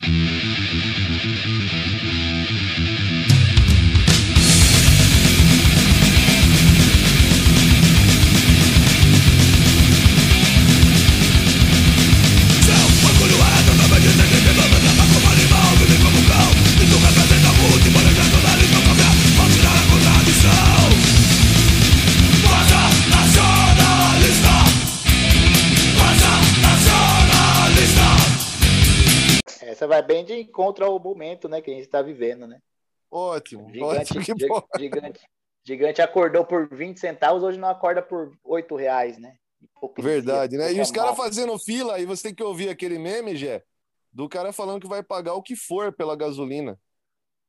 [0.00, 1.67] Essa
[29.88, 32.60] vai bem de encontro ao momento, né, que a gente está vivendo, né?
[33.10, 35.20] Ótimo, Gigante, ótimo, que gigante,
[35.64, 39.36] gigante acordou por 20 centavos, hoje não acorda por 8 reais, né?
[39.60, 40.72] Hipocrisia, Verdade, né?
[40.72, 43.64] E os caras fazendo fila, aí você tem que ouvir aquele meme, Jé,
[44.12, 46.78] do cara falando que vai pagar o que for pela gasolina.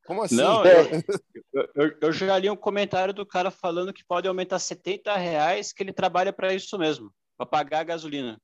[0.06, 0.38] Como assim?
[0.38, 5.16] Não, eu, eu, eu já li um comentário do cara falando que pode aumentar 70
[5.16, 8.42] reais, que ele trabalha para isso mesmo, para pagar a gasolina.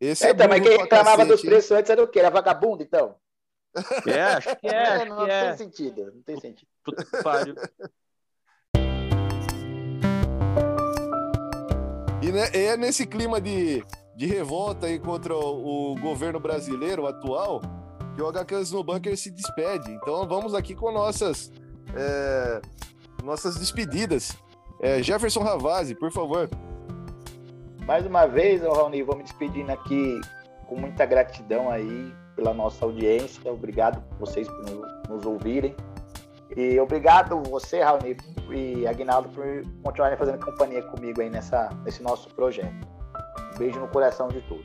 [0.00, 2.18] Esse É, é, então, mas quem reclamava dos preços antes era o quê?
[2.18, 3.16] Era vagabundo, então?
[4.06, 5.48] É, acho que é, acho não que é.
[5.48, 6.68] tem sentido, não tem sentido.
[6.84, 7.54] Puta que pariu.
[12.22, 13.82] E né, é nesse clima de,
[14.16, 17.60] de revolta aí contra o, o governo brasileiro atual
[18.14, 19.92] que o HQs no Bunker se despede.
[19.92, 21.52] Então vamos aqui com nossas,
[21.94, 22.60] é,
[23.22, 24.36] nossas despedidas.
[24.80, 26.50] É, Jefferson Ravazzi, por favor.
[27.86, 30.20] Mais uma vez, Raoni, vou me despedindo aqui
[30.68, 33.50] com muita gratidão aí pela nossa audiência.
[33.52, 34.64] Obrigado vocês por
[35.08, 35.74] nos- ouvirem.
[36.56, 38.16] E obrigado você, Raoni
[38.50, 39.44] e Aguinaldo, por
[39.82, 42.74] continuarem fazendo companhia comigo aí nessa, nesse nosso projeto.
[43.54, 44.64] Um beijo no coração de todos.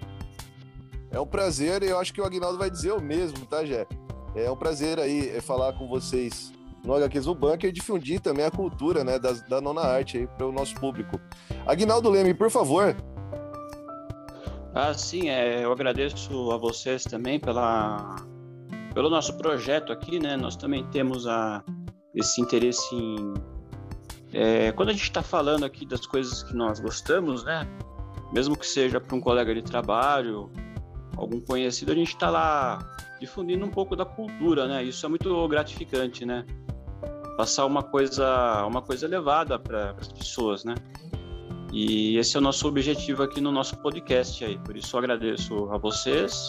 [1.12, 3.86] É um prazer e eu acho que o Agnaldo vai dizer o mesmo, tá, Jé?
[4.36, 6.52] É um prazer aí é, falar com vocês
[6.84, 10.52] no no Bunker e difundir também a cultura né, das- da, nona arte para o
[10.52, 11.20] nosso público.
[11.68, 12.96] Agnaldo Leme, por favor.
[14.76, 18.16] Ah, sim, é, eu agradeço a vocês também pela,
[18.96, 20.36] pelo nosso projeto aqui, né?
[20.36, 21.64] Nós também temos a,
[22.16, 23.34] esse interesse em.
[24.34, 27.68] é, quando a gente está falando aqui das coisas que nós gostamos, né?
[28.34, 30.52] Mesmo que seja para um colega de trabalho,
[31.16, 32.80] algum conhecido, a gente está lá
[33.20, 34.84] difundindo um pouco da cultura, né?
[34.84, 36.46] Isso é muito gratificante, né?
[37.38, 40.74] Passar uma coisa, uma coisa elevada para as pessoas, né?
[41.74, 44.60] E esse é o nosso objetivo aqui no nosso podcast aí.
[44.60, 46.48] Por isso agradeço a vocês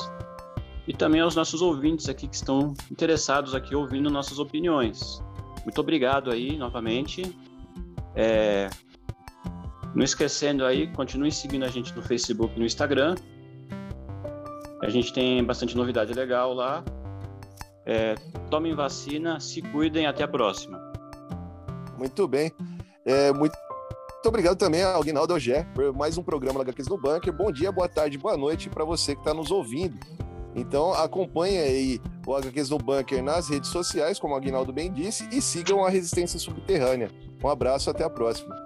[0.87, 5.25] e também aos nossos ouvintes aqui que estão interessados aqui ouvindo nossas opiniões.
[5.65, 7.23] Muito obrigado aí novamente.
[8.15, 8.69] É...
[9.95, 13.15] Não esquecendo aí, continue seguindo a gente no Facebook e no Instagram.
[14.83, 16.85] A gente tem bastante novidade legal lá.
[17.87, 18.15] É...
[18.51, 20.79] Tomem vacina, se cuidem, até a próxima.
[21.97, 22.53] Muito bem.
[23.07, 23.57] É, muito...
[24.25, 27.31] muito obrigado também ao Guinaldo Ogé por mais um programa da HQs no Bunker.
[27.31, 29.99] Bom dia, boa tarde, boa noite para você que está nos ouvindo.
[30.57, 35.29] Então acompanhe aí o HQs no Bunker nas redes sociais, como o Aguinaldo bem disse,
[35.31, 37.11] e sigam a Resistência Subterrânea.
[37.43, 38.57] Um abraço, até a próxima.